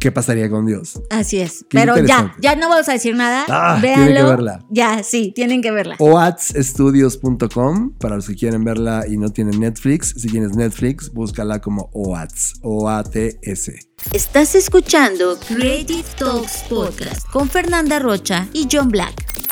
[0.00, 1.00] ¿Qué pasaría con Dios?
[1.10, 1.64] Así es.
[1.68, 3.44] Qué pero ya, ya no vamos a decir nada.
[3.48, 4.06] Ah, Véanlo.
[4.06, 4.64] tienen que verla.
[4.70, 5.96] Ya, sí, tienen que verla.
[5.98, 10.14] oatsstudios.com para los que quieren verla y no tienen Netflix.
[10.16, 12.54] Si tienes Netflix, búscala como OATS.
[12.62, 13.78] O-A-T-S.
[14.14, 19.49] Estás escuchando Creative Talks Podcast con Fernanda Rocha y John Black.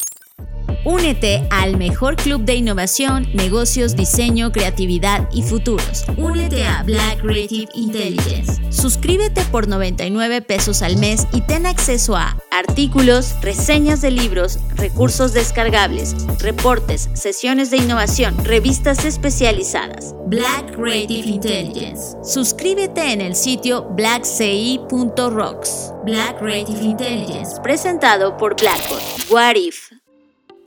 [0.85, 6.05] Únete al mejor club de innovación, negocios, diseño, creatividad y futuros.
[6.17, 8.63] Únete a Black Creative Intelligence.
[8.71, 15.33] Suscríbete por 99 pesos al mes y ten acceso a artículos, reseñas de libros, recursos
[15.33, 20.15] descargables, reportes, sesiones de innovación, revistas especializadas.
[20.27, 22.17] Black Creative Intelligence.
[22.23, 25.93] Suscríbete en el sitio blackci.rocks.
[26.05, 29.03] Black Creative Intelligence, presentado por Blackboard.
[29.31, 29.98] What If?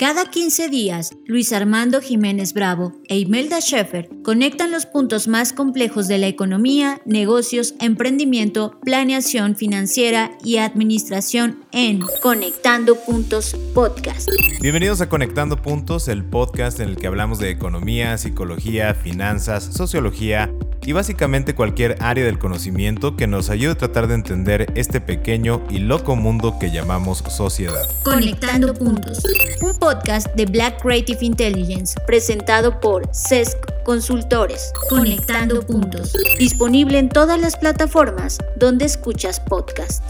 [0.02, 6.08] Cada 15 días, Luis Armando Jiménez Bravo e Imelda Schaeffer conectan los puntos más complejos
[6.08, 14.28] de la economía, negocios, emprendimiento, planeación financiera y administración en Conectando Puntos Podcast.
[14.60, 20.52] Bienvenidos a Conectando Puntos, el podcast en el que hablamos de economía, psicología, finanzas, sociología
[20.86, 25.62] y básicamente cualquier área del conocimiento que nos ayude a tratar de entender este pequeño
[25.70, 27.88] y loco mundo que llamamos sociedad.
[28.04, 29.24] Conectando Puntos,
[29.62, 34.74] un podcast de Black Creative Intelligence presentado por CESC Consultores.
[34.90, 40.04] Conectando Puntos, disponible en todas las plataformas donde escuchas podcast.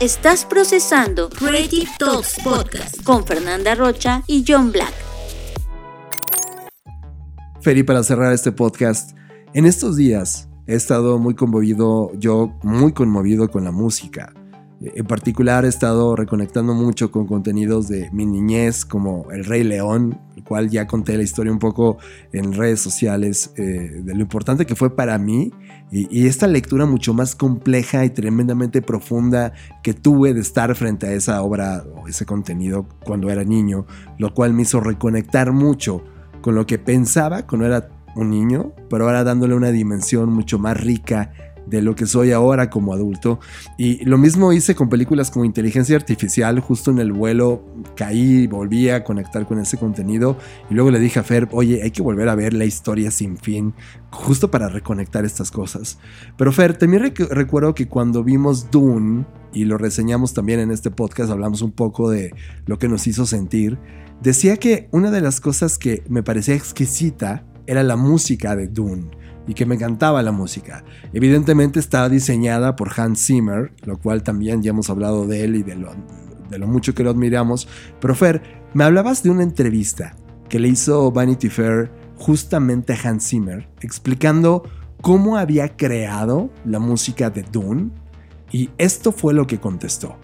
[0.00, 5.11] Estás procesando Creative Talks Podcast con Fernanda Rocha y John Black.
[7.62, 9.16] Feri, para cerrar este podcast,
[9.54, 14.34] en estos días he estado muy conmovido, yo muy conmovido con la música.
[14.80, 20.20] En particular he estado reconectando mucho con contenidos de mi niñez como El Rey León,
[20.36, 21.98] el cual ya conté la historia un poco
[22.32, 25.52] en redes sociales eh, de lo importante que fue para mí
[25.92, 29.52] y, y esta lectura mucho más compleja y tremendamente profunda
[29.84, 33.86] que tuve de estar frente a esa obra o ese contenido cuando era niño,
[34.18, 36.02] lo cual me hizo reconectar mucho
[36.42, 40.78] con lo que pensaba cuando era un niño, pero ahora dándole una dimensión mucho más
[40.78, 41.32] rica
[41.66, 43.40] de lo que soy ahora como adulto.
[43.78, 47.64] Y lo mismo hice con películas como Inteligencia Artificial, justo en el vuelo
[47.96, 50.36] caí, volví a conectar con ese contenido
[50.70, 53.36] y luego le dije a Fer, oye, hay que volver a ver la historia sin
[53.38, 53.74] fin,
[54.10, 55.98] justo para reconectar estas cosas.
[56.36, 60.90] Pero Fer, también rec- recuerdo que cuando vimos Dune, y lo reseñamos también en este
[60.90, 62.32] podcast, hablamos un poco de
[62.64, 63.78] lo que nos hizo sentir,
[64.22, 69.10] decía que una de las cosas que me parecía exquisita era la música de Dune
[69.46, 70.84] y que me encantaba la música.
[71.12, 75.62] Evidentemente estaba diseñada por Hans Zimmer, lo cual también ya hemos hablado de él y
[75.62, 75.92] de lo,
[76.50, 77.68] de lo mucho que lo admiramos.
[78.00, 78.42] Pero Fer,
[78.74, 80.16] me hablabas de una entrevista
[80.48, 84.62] que le hizo Vanity Fair justamente a Hans Zimmer, explicando
[85.00, 87.90] cómo había creado la música de Dune
[88.52, 90.16] y esto fue lo que contestó.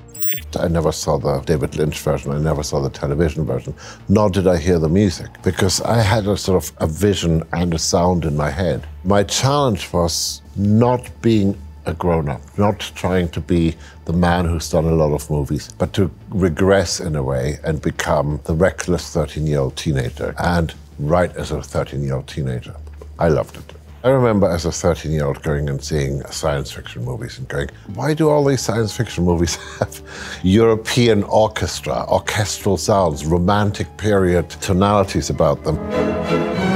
[0.57, 2.33] I never saw the David Lynch version.
[2.33, 3.75] I never saw the television version,
[4.09, 7.75] nor did I hear the music because I had a sort of a vision and
[7.75, 8.87] a sound in my head.
[9.05, 13.75] My challenge was not being a grown up, not trying to be
[14.05, 17.81] the man who's done a lot of movies, but to regress in a way and
[17.81, 22.75] become the reckless 13 year old teenager and write as a 13 year old teenager.
[23.19, 23.78] I loved it.
[24.05, 27.69] I remember as a 13 year old going and seeing science fiction movies and going,
[27.95, 30.01] why do all these science fiction movies have
[30.45, 36.68] European orchestra, orchestral sounds, romantic period tonalities about them?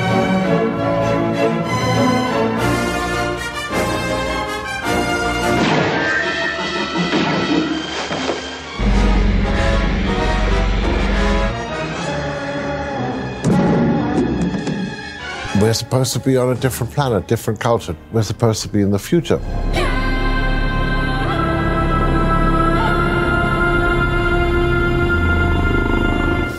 [15.62, 17.94] We're supposed to be on a different planet, different culture.
[18.10, 19.40] We're supposed to be in the future.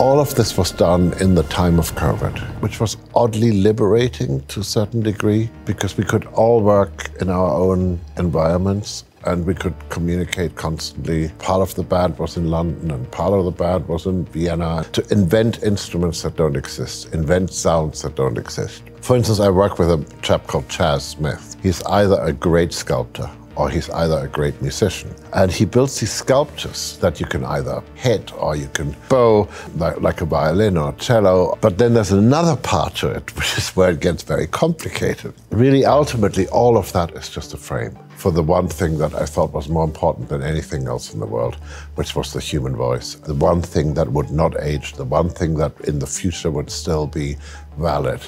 [0.00, 4.60] All of this was done in the time of COVID, which was oddly liberating to
[4.60, 9.74] a certain degree because we could all work in our own environments and we could
[9.88, 11.28] communicate constantly.
[11.38, 14.84] Part of the band was in London and part of the band was in Vienna
[14.92, 18.82] to invent instruments that don't exist, invent sounds that don't exist.
[19.00, 21.56] For instance, I work with a chap called Chaz Smith.
[21.62, 25.14] He's either a great sculptor or he's either a great musician.
[25.32, 30.00] And he builds these sculptures that you can either hit or you can bow, like,
[30.00, 31.56] like, a violin or a cello.
[31.60, 35.34] But then there's another part to it, which is where it gets very complicated.
[35.50, 39.26] Really, ultimately, all of that is just a frame for the one thing that I
[39.26, 41.56] thought was more important than anything else in the world,
[41.96, 43.16] which was the human voice.
[43.16, 46.70] The one thing that would not age, the one thing that in the future would
[46.70, 47.36] still be
[47.76, 48.20] valid.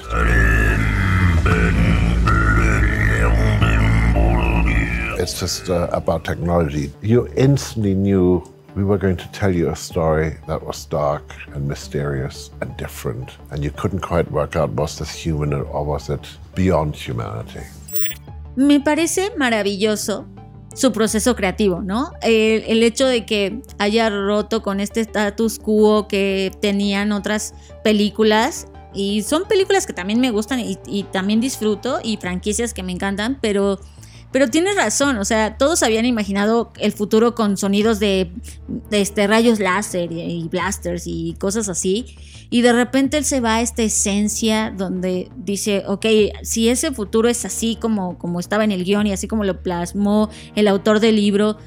[5.19, 6.93] It's just uh, about technology.
[7.01, 8.45] You instantly knew
[8.75, 11.25] we were going to tell you a story that was dark
[11.55, 16.11] and mysterious and different, and you couldn't quite work out was this human or was
[16.11, 17.65] it beyond humanity.
[18.57, 20.27] Me parece maravilloso
[20.75, 22.13] su proceso creativo, ¿no?
[22.23, 28.67] El, hecho de que haya roto con este status quo que tenían otras películas.
[28.93, 32.93] Y son películas que también me gustan y, y también disfruto y franquicias que me
[32.93, 33.79] encantan, pero
[34.37, 38.31] pero tienes razón, o sea, todos habían imaginado el futuro con sonidos de,
[38.91, 42.17] este, rayos láser y, blasters y cosas así.
[42.49, 46.07] Y de repente él se va a esta esencia donde dice, ok,
[46.43, 49.63] si ese futuro es así como, como estaba en el guion y así como lo
[49.63, 51.59] plasmó el autor del libro,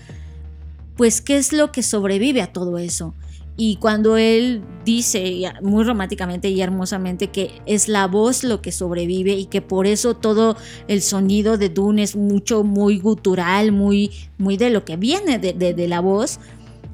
[0.96, 3.14] pues ¿qué es lo que sobrevive a todo eso?
[3.62, 9.34] Y cuando él dice muy románticamente y hermosamente que es la voz lo que sobrevive
[9.34, 10.56] y que por eso todo
[10.88, 15.52] el sonido de Dune es mucho, muy gutural, muy, muy de lo que viene de,
[15.52, 16.40] de, la voz,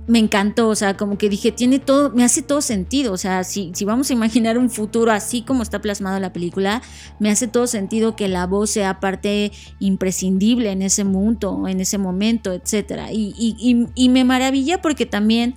[0.08, 3.44] me encantó, o sea, como que dije, tiene todo, me hace todo sentido, o sea,
[3.44, 6.82] si, si vamos a imaginar un futuro así como está plasmado en la película,
[7.20, 11.98] me hace todo sentido que la voz sea parte imprescindible en ese mundo, en ese
[11.98, 13.10] momento, etc.
[13.12, 15.56] Y, y, me maravilla porque también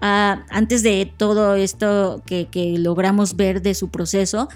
[0.00, 4.48] antes de todo esto que, logramos ver de su proceso,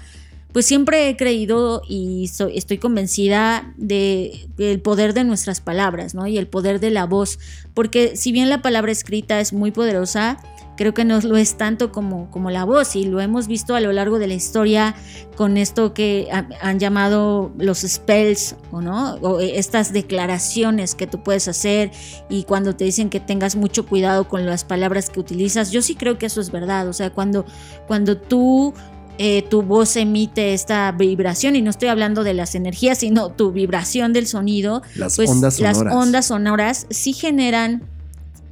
[0.51, 6.25] pues siempre he creído y estoy convencida de el poder de nuestras palabras, ¿no?
[6.27, 7.39] Y el poder de la voz,
[7.73, 10.39] porque si bien la palabra escrita es muy poderosa,
[10.77, 13.81] creo que no lo es tanto como, como la voz y lo hemos visto a
[13.81, 14.95] lo largo de la historia
[15.35, 16.29] con esto que
[16.61, 21.91] han llamado los spells o no o estas declaraciones que tú puedes hacer
[22.29, 25.95] y cuando te dicen que tengas mucho cuidado con las palabras que utilizas yo sí
[25.95, 27.45] creo que eso es verdad o sea cuando
[27.87, 28.73] cuando tú
[29.17, 33.51] eh, tu voz emite esta vibración y no estoy hablando de las energías sino tu
[33.51, 35.83] vibración del sonido las pues ondas sonoras.
[35.83, 37.83] las ondas sonoras sí generan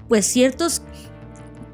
[0.07, 0.82] pues ciertos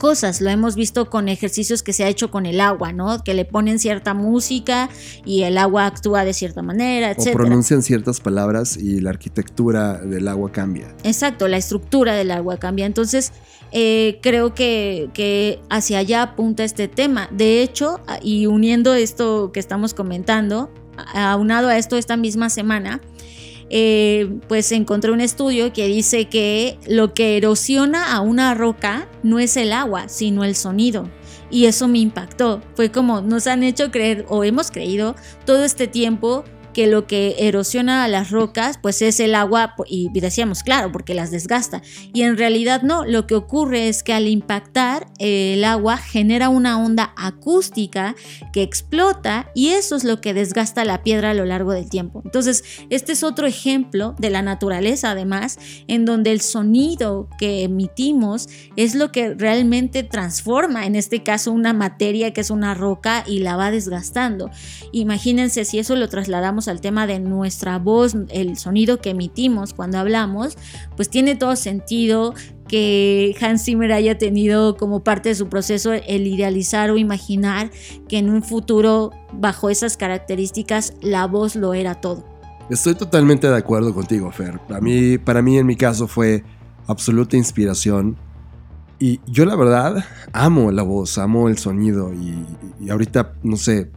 [0.02, 0.42] cosas.
[0.42, 3.24] Lo hemos visto con ejercicios que se ha hecho con el agua, ¿no?
[3.24, 4.90] Que le ponen cierta música
[5.26, 7.28] y el agua actúa de cierta manera, etc.
[7.28, 10.88] O pronuncian ciertas palabras y la arquitectura del agua cambia.
[11.04, 12.88] Exacto, la estructura del agua cambia.
[12.88, 13.32] Entonces,
[13.72, 17.30] eh, creo que, que hacia allá apunta este tema.
[17.32, 20.70] De hecho, y uniendo esto que estamos comentando,
[21.14, 23.02] aunado a esto esta misma semana,
[23.74, 29.40] eh, pues encontré un estudio que dice que lo que erosiona a una roca no
[29.40, 31.10] es el agua, sino el sonido.
[31.50, 32.62] Y eso me impactó.
[32.76, 35.16] Fue como nos han hecho creer o hemos creído
[35.46, 36.44] todo este tiempo
[36.74, 41.14] que lo que erosiona a las rocas pues es el agua y decíamos claro porque
[41.14, 41.82] las desgasta.
[42.14, 46.84] Y en realidad no lo que ocurre es que al impactar el agua genera una
[46.84, 48.16] onda acústica
[48.54, 52.22] que explota y eso es lo que desgasta la piedra a lo largo del tiempo.
[52.26, 58.48] Entonces este es otro ejemplo de la naturaleza además en donde el sonido que emitimos
[58.76, 63.40] es lo que realmente transforma en este caso una materia que es una roca y
[63.40, 64.50] la va desgastando.
[64.92, 69.98] Imagínense si eso lo trasladamos al tema de nuestra voz, el sonido que emitimos cuando
[69.98, 70.58] hablamos,
[70.96, 72.34] pues tiene todo sentido
[72.68, 77.70] que Hans Zimmer haya tenido como parte de su proceso el idealizar o imaginar
[78.08, 82.26] que en un futuro bajo esas características la voz lo era todo.
[82.70, 84.60] Estoy totalmente de acuerdo contigo, Fer.
[84.60, 86.46] Para mí, para mí en mi caso fue
[86.88, 88.16] absoluta inspiración.
[88.98, 92.46] Y yo la verdad amo la voz, amo el sonido y,
[92.80, 93.92] y ahorita, no sé,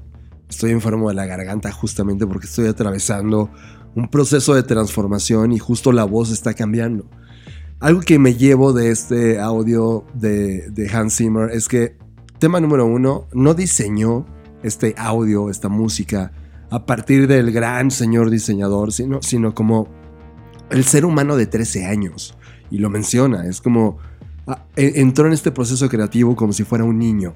[0.54, 3.50] Estoy enfermo de la garganta justamente porque estoy atravesando
[3.96, 7.10] un proceso de transformación y justo la voz está cambiando.
[7.80, 11.96] Algo que me llevo de este audio de, Hans Zimmer es que,
[12.38, 14.26] tema número uno, no diseñó
[14.62, 16.30] este audio, esta música,
[16.70, 19.88] a partir del gran señor diseñador, sino, sino como
[20.70, 22.38] el ser humano de 13 años.
[22.70, 23.98] Y lo menciona, es como,
[24.46, 27.34] ah, e, entró en este proceso creativo como si fuera un niño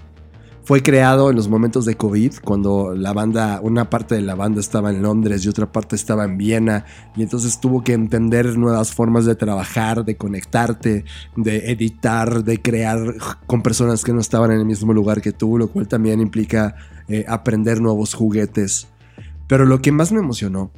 [0.68, 4.60] fue creado en los momentos de COVID, cuando la banda, una parte de la banda
[4.60, 6.84] estaba en Londres y otra parte estaba en Viena,
[7.16, 11.06] y entonces tuvo que entender nuevas formas de trabajar, de conectarte,
[11.36, 13.14] de editar, de crear
[13.46, 16.76] con personas que no estaban en el mismo lugar que tú, lo cual también implica
[17.08, 18.88] eh, aprender nuevos juguetes.
[19.46, 20.70] Pero lo que más me emocionó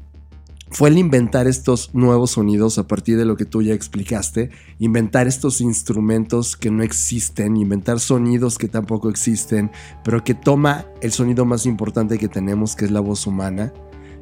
[0.71, 5.27] fue el inventar estos nuevos sonidos a partir de lo que tú ya explicaste, inventar
[5.27, 9.71] estos instrumentos que no existen, inventar sonidos que tampoco existen,
[10.05, 13.73] pero que toma el sonido más importante que tenemos, que es la voz humana.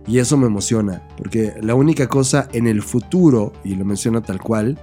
[0.06, 4.40] Y eso me emociona, porque la única cosa en el futuro, y lo menciona tal
[4.40, 4.78] cual,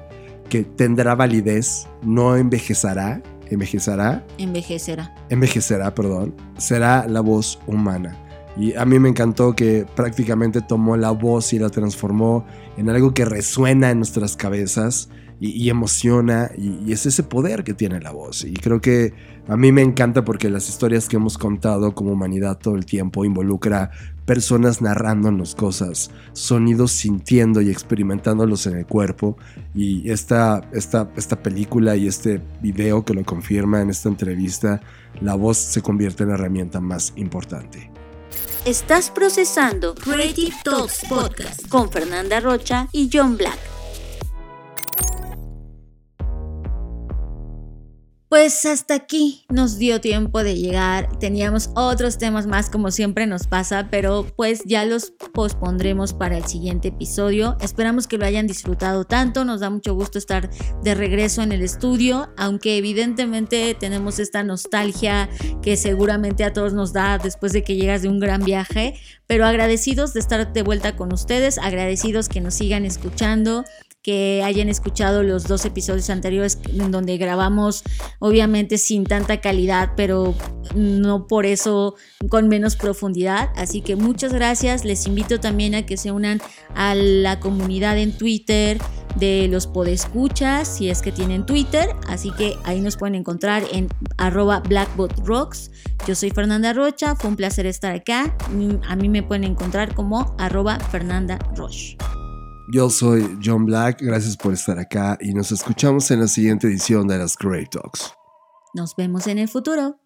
[0.49, 5.15] que tendrá validez, no envejecerá, envejecerá, Envejecerá.
[5.29, 8.15] envejecerá, perdón, será la voz humana.
[8.57, 12.45] Y a mí me encantó que prácticamente tomó la voz y la transformó
[12.77, 16.49] en algo que resuena en nuestras cabezas y, y emociona.
[16.57, 18.45] Y, y es ese poder que tiene la voz.
[18.45, 19.13] Y creo que
[19.47, 23.25] a mí me encanta porque las historias que hemos contado como humanidad todo el tiempo
[23.25, 23.91] involucra
[24.25, 29.37] personas narrándonos cosas, sonidos sintiendo y experimentándolos en el cuerpo.
[29.73, 34.81] Y esta, esta, esta película y este video que lo confirma en esta entrevista,
[35.21, 37.91] la voz se convierte en la herramienta más importante.
[38.65, 43.74] Estás procesando Creative Talks Podcast con Fernanda Rocha y John Black.
[48.35, 51.07] Pues hasta aquí nos dio tiempo de llegar.
[51.19, 56.43] Teníamos otros temas más como siempre nos pasa, pero pues ya los pospondremos para el
[56.43, 57.55] siguiente episodio.
[57.61, 59.45] Esperamos que lo hayan disfrutado tanto.
[59.45, 60.49] Nos da mucho gusto estar
[60.83, 65.29] de regreso en el estudio, aunque evidentemente tenemos esta nostalgia
[65.61, 69.45] que seguramente a todos nos da después de que llegas de un gran viaje, pero
[69.45, 73.63] agradecidos de estar de vuelta con ustedes, agradecidos que nos sigan escuchando
[74.05, 77.81] que hayan escuchado los dos episodios anteriores en donde grabamos
[78.19, 80.35] obviamente sin tanta calidad, pero
[80.75, 81.95] no por eso
[82.29, 83.49] con menos profundidad.
[83.55, 84.85] Así que muchas gracias.
[84.85, 86.39] Les invito también a que se unan
[86.75, 88.77] a la comunidad en Twitter
[89.15, 91.89] de los podescuchas, si es que tienen Twitter.
[92.07, 93.87] Así que ahí nos pueden encontrar en
[94.17, 95.71] arroba blackbotrocks.
[96.07, 98.37] Yo soy Fernanda Rocha, fue un placer estar acá.
[98.87, 101.97] A mí me pueden encontrar como arroba Fernanda Roche.
[102.67, 107.07] Yo soy John Black, gracias por estar acá y nos escuchamos en la siguiente edición
[107.07, 108.11] de las Create Talks.
[108.73, 109.99] Nos vemos en el futuro.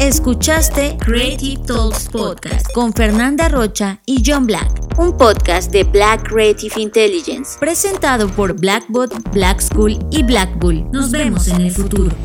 [0.00, 6.80] Escuchaste Creative Talks Podcast con Fernanda Rocha y John Black, un podcast de Black Creative
[6.80, 10.90] Intelligence, presentado por Blackbot, Black School y Black Bull.
[10.90, 12.16] Nos vemos en el futuro.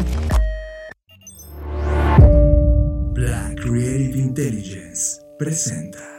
[3.14, 6.11] Black Creative Intelligence presenta.